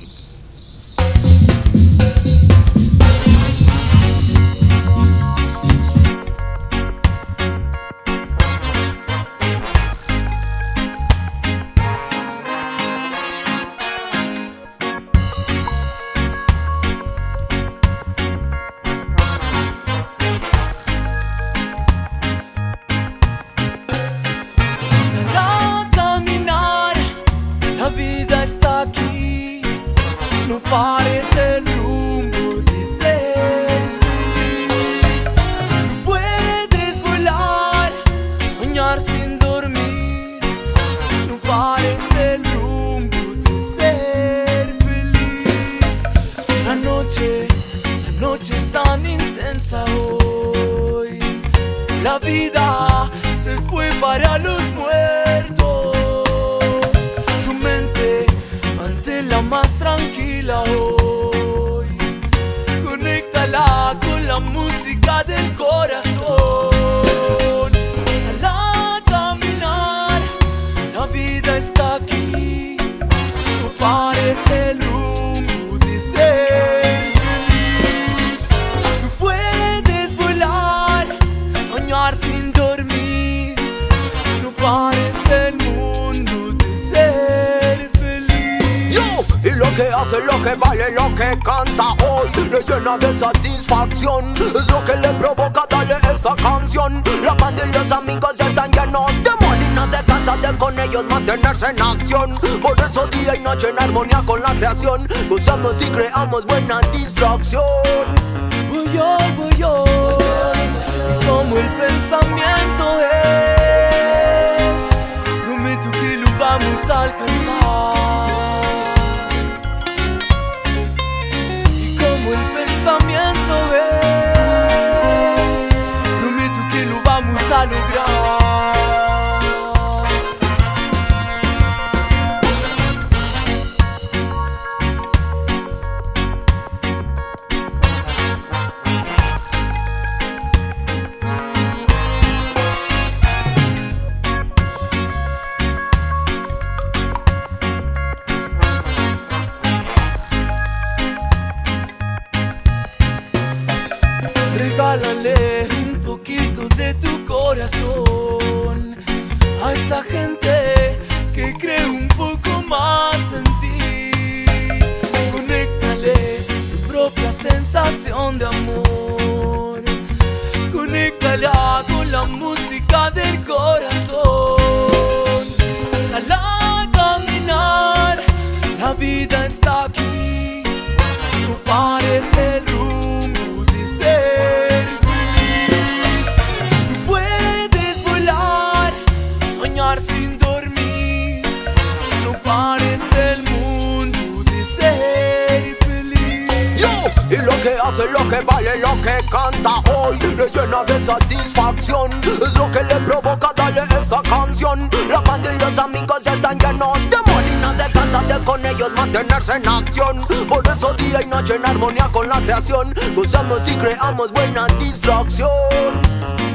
[198.28, 202.10] lo que vale lo que canta hoy Le llena de satisfacción.
[202.46, 204.90] Es lo que le provoca darle esta canción.
[205.09, 207.48] La banda y los amigos están llenos de money
[207.78, 210.26] se cansa de con ellos mantenerse en acción.
[210.48, 215.48] Por eso día y noche en armonía con la creación Gozamos y creamos buena distracción.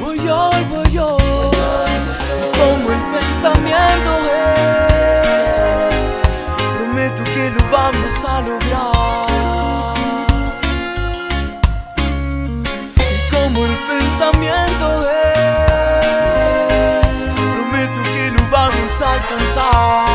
[0.00, 1.56] Voy hoy, voy hoy
[2.52, 6.18] Como el pensamiento es.
[6.76, 8.93] Prometo que lo vamos a lograr.
[13.54, 15.26] como el pensamiento es.
[17.26, 20.13] Prometo que no vamos a alcanzar.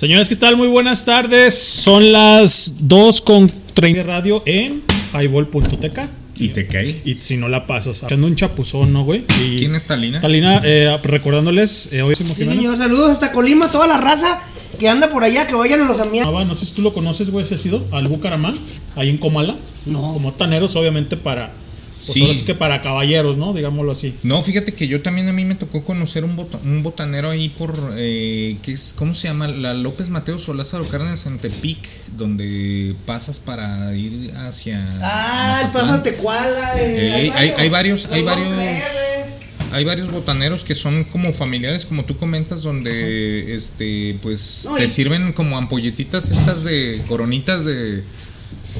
[0.00, 0.56] Señores, ¿qué tal?
[0.56, 1.54] Muy buenas tardes.
[1.58, 4.82] Son las 2 con 30 de radio en
[5.12, 6.00] highball.tk.
[6.38, 7.02] Y te cae.
[7.04, 9.26] Y si no la pasas, echando un chapuzón, ¿no, güey?
[9.44, 10.18] Y ¿Quién es Talina?
[10.22, 12.78] Talina, eh, recordándoles, eh, hoy es Sí, señor.
[12.78, 14.40] Saludos hasta Colima, toda la raza
[14.78, 16.34] que anda por allá, que vayan a los amigos.
[16.34, 18.54] Ah, no sé si tú lo conoces, güey, si has ido al Bucaramán,
[18.96, 19.56] ahí en Comala.
[19.84, 20.14] No.
[20.14, 21.52] Como taneros, obviamente, para.
[22.06, 22.22] Pues Sí.
[22.22, 23.52] ahora sí que para caballeros, ¿no?
[23.52, 24.14] Digámoslo así.
[24.22, 27.50] No, fíjate que yo también a mí me tocó conocer un, bota- un botanero ahí
[27.50, 28.94] por, eh, ¿qué es?
[28.96, 29.48] ¿cómo se llama?
[29.48, 31.86] La López Mateos o Lázaro Cárdenas en Tepic,
[32.16, 34.82] donde pasas para ir hacia...
[35.02, 36.72] Ah, el paso de Tecuala.
[36.80, 38.48] eh, Eh, hay, hay varios, hay varios,
[39.72, 44.88] hay varios botaneros que son como familiares, como tú comentas, donde, este, pues, No, te
[44.88, 48.02] sirven como ampolletitas estas de coronitas de,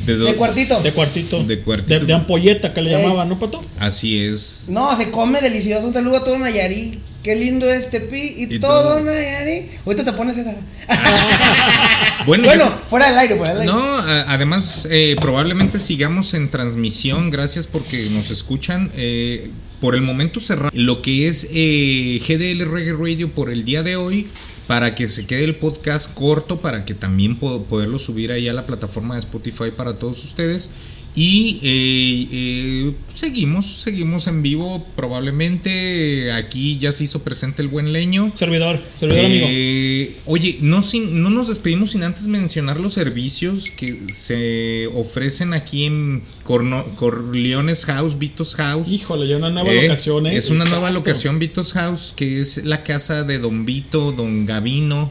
[0.07, 0.81] de, cuartito.
[0.83, 1.45] De cuartito.
[1.45, 2.01] de cuartito.
[2.01, 3.03] De, de ampolleta que le Ey.
[3.03, 3.63] llamaban, ¿no, Pato?
[3.79, 4.67] Así es.
[4.69, 5.87] No, se come delicioso.
[5.87, 6.99] Un saludo a todo Nayarit.
[7.23, 9.01] Qué lindo es Tepi y, Y todo, todo.
[9.05, 9.71] Nayarit.
[9.85, 10.55] Ahorita te pones esa.
[12.27, 13.73] Bueno, Bueno, yo- fuera del aire, fuera del aire.
[13.73, 13.83] No,
[14.27, 18.91] además eh, probablemente sigamos en transmisión, gracias porque nos escuchan.
[18.95, 19.51] eh,
[19.81, 23.97] por el momento cerramos lo que es eh, GDL Reggae Radio por el día de
[23.97, 24.27] hoy
[24.71, 28.53] para que se quede el podcast corto para que también po- poderlo subir ahí a
[28.53, 30.71] la plataforma de Spotify para todos ustedes.
[31.13, 34.87] Y eh, eh, seguimos, seguimos en vivo.
[34.95, 38.33] Probablemente aquí ya se hizo presente el buen leño.
[38.37, 39.47] Servidor, servidor amigo.
[39.51, 45.53] Eh, oye, no, sin, no nos despedimos sin antes mencionar los servicios que se ofrecen
[45.53, 48.89] aquí en Corno- Corleones House, Vitos House.
[48.89, 50.37] Híjole, ya una nueva Eh, locación, ¿eh?
[50.37, 50.77] Es una Exacto.
[50.81, 55.11] nueva locación, Vitos House, que es la casa de Don Vito, Don Gavino.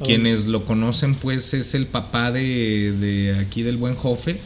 [0.00, 0.04] Ah.
[0.04, 4.38] Quienes lo conocen, pues es el papá de, de aquí del buen Jofe.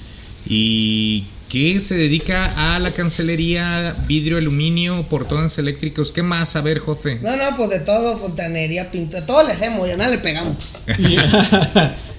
[0.47, 6.11] Y que se dedica a la cancelería, vidrio, aluminio, portones eléctricos.
[6.11, 6.57] ¿Qué más?
[6.57, 7.19] A ver, Jofe.
[7.21, 10.57] No, no, pues de todo, fontanería, pintura, todo le hacemos, ya nada le pegamos.
[10.99, 11.17] Y,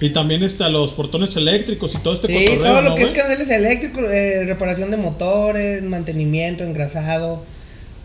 [0.06, 3.10] y también está los portones eléctricos y todo este Sí, todo lo ¿no, que es
[3.10, 7.44] canales eléctricos, eh, reparación de motores, mantenimiento, engrasado.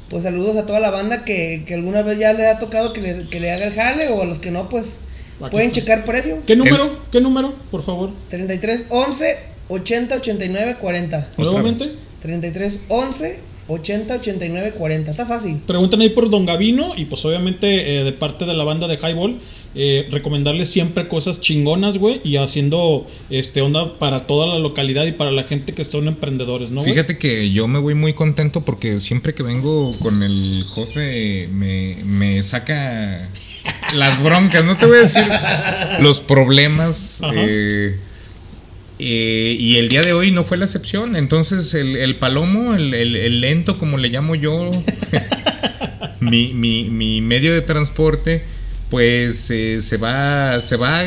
[0.10, 3.02] Pues saludos a toda la banda que, que alguna vez ya le ha tocado que
[3.02, 4.86] le, que le haga el jale o a los que no, pues
[5.42, 5.82] Aquí pueden está.
[5.82, 6.42] checar precio.
[6.48, 6.98] ¿Qué número?
[7.12, 7.54] ¿Qué número?
[7.70, 8.10] Por favor.
[8.30, 11.30] 33 11 80 89 40.
[11.38, 11.90] Nuevamente.
[12.22, 15.12] 33 11 80 89 40.
[15.12, 15.62] Está fácil.
[15.66, 18.96] Preguntan ahí por Don Gavino y pues obviamente eh, de parte de la banda de
[18.96, 19.40] Highball
[19.76, 25.12] eh, recomendarles siempre cosas chingonas, güey, y haciendo este onda para toda la localidad y
[25.12, 26.82] para la gente que son emprendedores, ¿no?
[26.82, 26.94] güey?
[26.94, 31.98] Fíjate que yo me voy muy contento porque siempre que vengo con el Jofe me,
[32.04, 33.30] me saca
[33.94, 35.28] las broncas, no te voy a decir
[36.00, 37.22] los problemas.
[37.22, 37.34] Ajá.
[37.38, 38.00] eh,
[39.00, 41.16] eh, y el día de hoy no fue la excepción.
[41.16, 44.72] Entonces el, el palomo, el, el- el lento como le llamo yo,
[46.20, 48.44] mi, mi- mi medio de transporte,
[48.90, 51.02] pues eh, se va, se va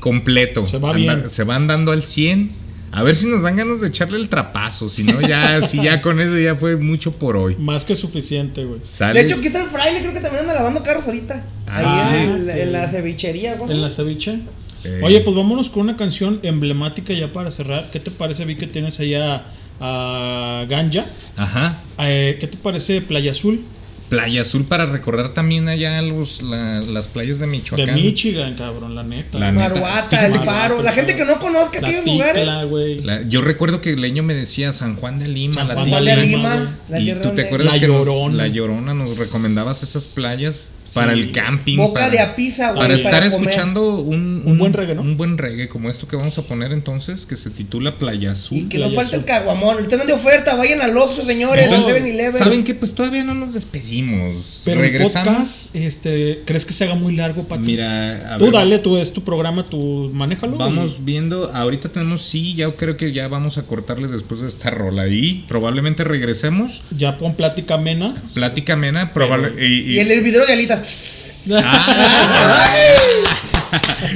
[0.00, 0.66] completo.
[0.66, 1.30] Se va Anda- bien.
[1.30, 2.62] se van dando al 100.
[2.94, 4.88] A ver si nos dan ganas de echarle el trapazo.
[4.88, 7.56] Si no, ya, si ya con eso ya fue mucho por hoy.
[7.56, 8.80] Más que suficiente, güey.
[8.82, 9.20] Sale.
[9.20, 11.34] De hecho, aquí está el fraile, creo que también anda lavando carros ahorita.
[11.68, 12.32] Ahí Ah, en, sí.
[12.42, 13.70] el- en la cevichería, güey.
[13.70, 14.40] En la ceviche.
[14.84, 15.00] Eh.
[15.02, 17.88] Oye, pues vámonos con una canción emblemática ya para cerrar.
[17.92, 18.44] ¿Qué te parece?
[18.44, 19.44] Vi que tienes allá
[19.80, 21.06] a Ganja.
[21.36, 21.82] Ajá.
[21.98, 23.62] Eh, ¿Qué te parece Playa Azul?
[24.08, 27.86] Playa Azul para recordar también allá los, la- las playas de Michoacán.
[27.86, 29.38] De Michigan, cabrón, la neta.
[29.38, 29.70] La neta.
[29.70, 30.82] Maruata, el faro.
[30.82, 32.04] La gente que no conozca La aquellos.
[32.04, 32.64] Ticla.
[33.04, 36.00] La- yo recuerdo que Leño me decía San Juan de Lima, San la Juan Ticla.
[36.16, 38.36] de Lima, la y tú te acuerdas La que nos- Llorona.
[38.36, 41.76] la Llorona nos recomendabas esas playas para el camping.
[41.76, 42.82] Boca para, de Apisa, güey.
[42.82, 43.28] para estar comer.
[43.28, 45.02] escuchando un, Un buen reggae, ¿no?
[45.02, 48.68] Un buen reggae como esto que vamos a poner entonces, que se titula Playa Azul.
[48.68, 49.26] Que no Playa falta el Azul.
[49.26, 49.74] caguamón.
[49.76, 50.54] Ahorita no de oferta.
[50.56, 51.66] Vayan al Oxxo, señores.
[51.68, 52.36] al Entonces, 7-Eleven.
[52.42, 52.74] ¿Saben qué?
[52.74, 54.62] Pues todavía no nos despedimos.
[54.64, 55.28] Pero el Regresamos.
[55.28, 57.66] podcast, este, ¿crees que se haga muy largo para ti?
[57.68, 60.56] Mira, a Tú ver, dale, tú es tu programa, tú manéjalo.
[60.56, 64.48] Vamos y- viendo, ahorita tenemos, sí, ya creo que ya vamos a cortarle después de
[64.48, 66.82] esta rola y probablemente regresemos.
[66.96, 68.14] Ya pon plática amena.
[68.34, 70.81] Plática amena, probable, y- y- Y el hervidero de alitas.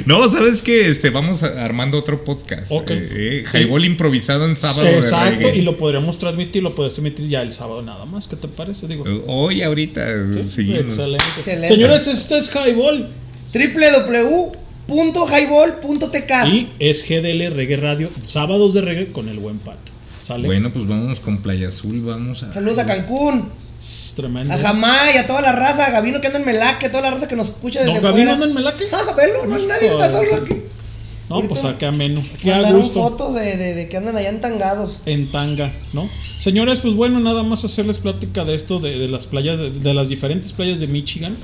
[0.05, 2.71] No, sabes que este vamos armando otro podcast.
[2.71, 2.91] Ok.
[2.91, 5.57] Eh, eh, Highball improvisado en sábado Exacto, reggae.
[5.57, 8.27] y lo podríamos transmitir, lo puedes emitir ya el sábado nada más.
[8.27, 8.87] ¿Qué te parece?
[8.87, 10.05] Digo, Hoy, ahorita,
[10.45, 10.93] seguimos.
[10.93, 11.25] excelente.
[11.37, 11.67] Excelente.
[11.69, 13.09] Señores, este es Highball
[14.87, 19.91] www.highball.tk y es GDL Reggae Radio, sábados de reggae con el buen pato.
[20.21, 20.45] ¿Sale?
[20.47, 22.53] Bueno, pues vamos con Playa Azul, vamos a.
[22.53, 23.49] Saludos a Cancún,
[23.79, 24.53] Es tremendo.
[24.53, 27.11] a Jamay, a toda la raza, a Gabino que anda en Melaque, a toda la
[27.11, 28.33] raza que nos escucha desde ¿Don Gabino fuera.
[28.33, 28.85] anda en Melaque?
[28.91, 30.55] Ah, velo, no hay nadie, está solo aquí.
[31.29, 32.23] No, pues a qué ameno.
[32.41, 33.03] Qué a Mandaron gusto.
[33.03, 34.99] fotos de, de, de que andan allá entangados.
[35.05, 36.09] en tanga, ¿no?
[36.39, 39.93] Señores, pues bueno, nada más hacerles plática de esto, de, de las playas, de, de
[39.93, 41.35] las diferentes playas de Michigan.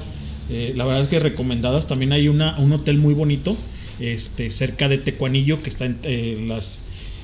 [0.50, 1.86] Eh, la verdad es que recomendadas.
[1.88, 3.58] También hay una, un hotel muy bonito,
[4.00, 6.84] este, cerca de Tecuanillo, que está en eh, las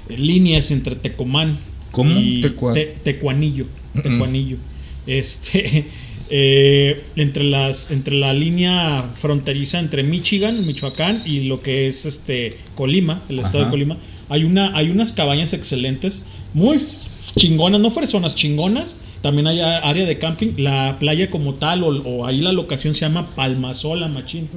[0.10, 1.58] eh, líneas entre Tecomán
[1.92, 2.12] ¿Cómo?
[2.20, 3.68] y Tecua- Te- Tecuanillo.
[4.04, 4.58] Tecuanillo.
[5.10, 5.86] Este,
[6.30, 12.52] eh, entre las, entre la línea fronteriza entre Michigan, Michoacán y lo que es este
[12.76, 13.66] Colima, el estado Ajá.
[13.66, 13.98] de Colima,
[14.30, 16.24] hay una, hay unas cabañas excelentes,
[16.54, 16.78] muy
[17.36, 19.02] chingonas, no fresonas, chingonas.
[19.22, 20.54] También hay a- área de camping.
[20.58, 24.48] La playa como tal, o, o ahí la locación se llama Palmasola, machín.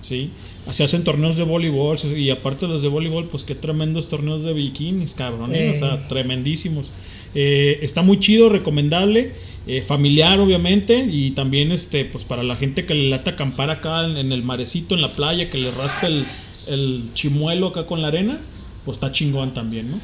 [0.00, 0.30] Sí.
[0.70, 4.42] Se hacen torneos de voleibol y aparte de los de voleibol, pues qué tremendos torneos
[4.42, 5.54] de bikinis, cabrón.
[5.54, 5.68] ¿eh?
[5.68, 5.72] Eh.
[5.74, 6.90] O sea, tremendísimos.
[7.34, 9.32] Eh, está muy chido, recomendable,
[9.76, 14.04] eh, familiar obviamente y también este, pues para la gente que le lata acampar acá
[14.04, 16.24] en, en el marecito, en la playa, que le raspa el,
[16.68, 18.38] el chimuelo acá con la arena,
[18.84, 19.98] pues está chingón también, ¿no?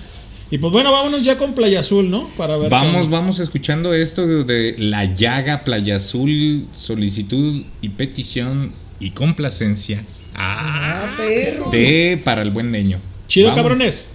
[0.49, 2.29] Y pues bueno, vámonos ya con Playa Azul, ¿no?
[2.37, 2.71] Para ver.
[2.71, 10.05] Vamos, qué- vamos escuchando esto de La Llaga, Playa Azul, solicitud y petición y complacencia.
[10.37, 11.71] Ah, perro.
[11.73, 12.99] de para el buen leño.
[13.27, 13.59] Chido, Vamos.
[13.61, 14.13] cabrones.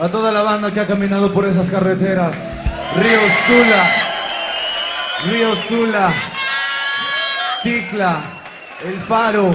[0.00, 2.34] A toda la banda que ha caminado por esas carreteras.
[2.96, 3.90] Río Sula.
[5.26, 6.14] Río Sula.
[7.62, 8.20] Ticla.
[8.84, 9.54] El Faro.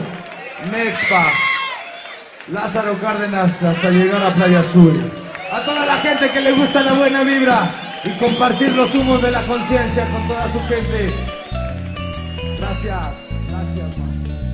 [0.72, 1.26] Mexpa.
[2.51, 5.11] Lázaro Cárdenas hasta llegar a Playa Azul.
[5.51, 7.69] A toda la gente que le gusta la buena vibra
[8.03, 11.14] y compartir los humos de la conciencia con toda su gente.
[12.59, 13.27] Gracias.
[13.49, 14.47] Gracias, man.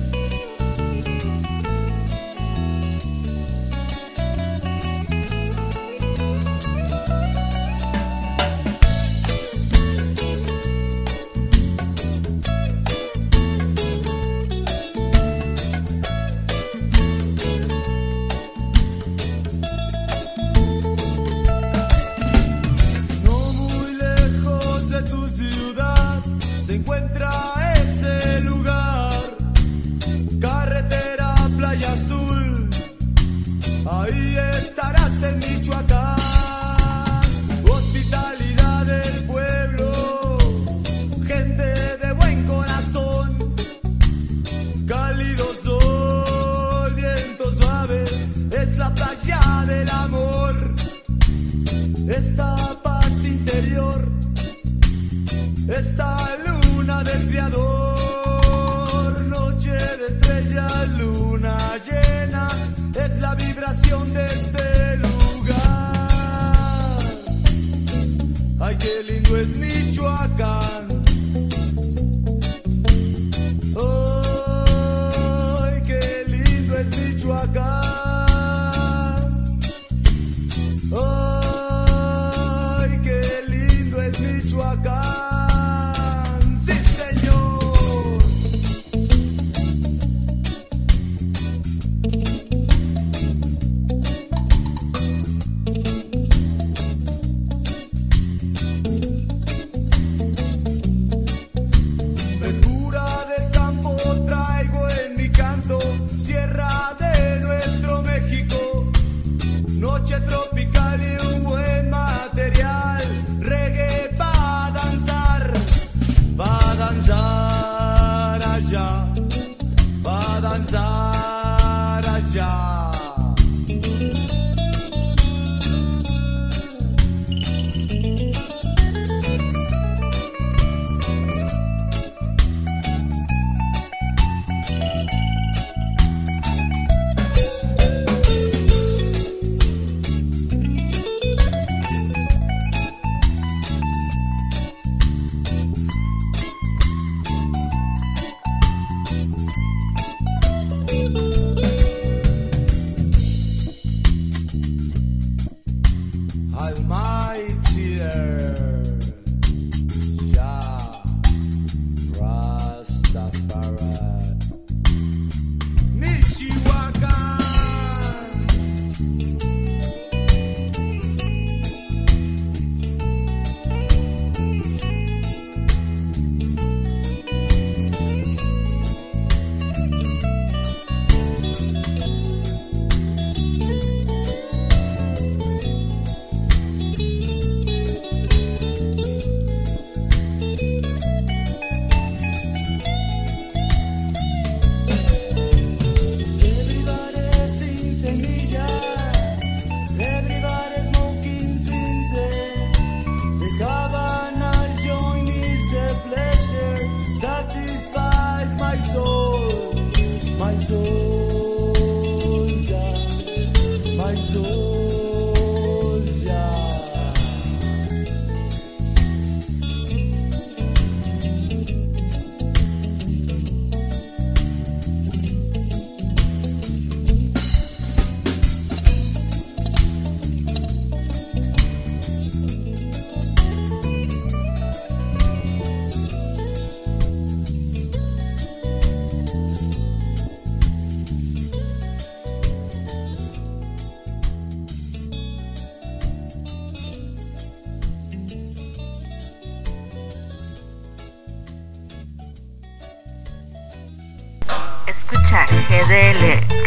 [35.24, 35.93] En Michoacán,
[68.84, 70.73] qué lindo es Michoacán.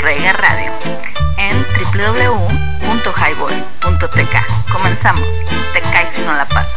[0.07, 0.71] Radio
[1.37, 4.71] en www.highball.tk.
[4.71, 5.27] Comenzamos.
[5.73, 6.76] Te caes si no la pasas.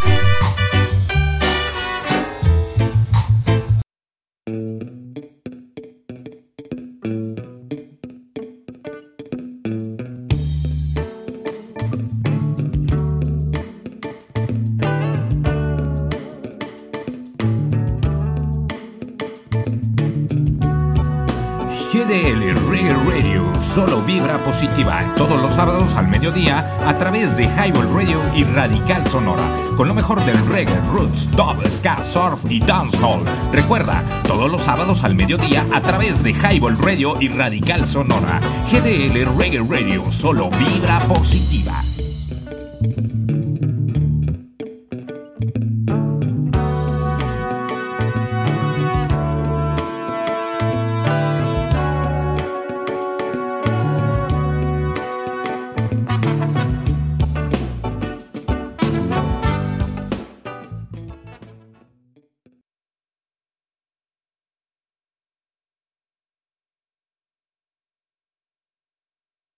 [25.16, 29.94] Todos los sábados al mediodía a través de Highball Radio y Radical Sonora, con lo
[29.94, 33.22] mejor del reggae, roots, dub, ska, surf y dancehall.
[33.52, 38.40] Recuerda, todos los sábados al mediodía a través de Highball Radio y Radical Sonora.
[38.72, 41.59] GDL Reggae Radio, solo vibra positiva.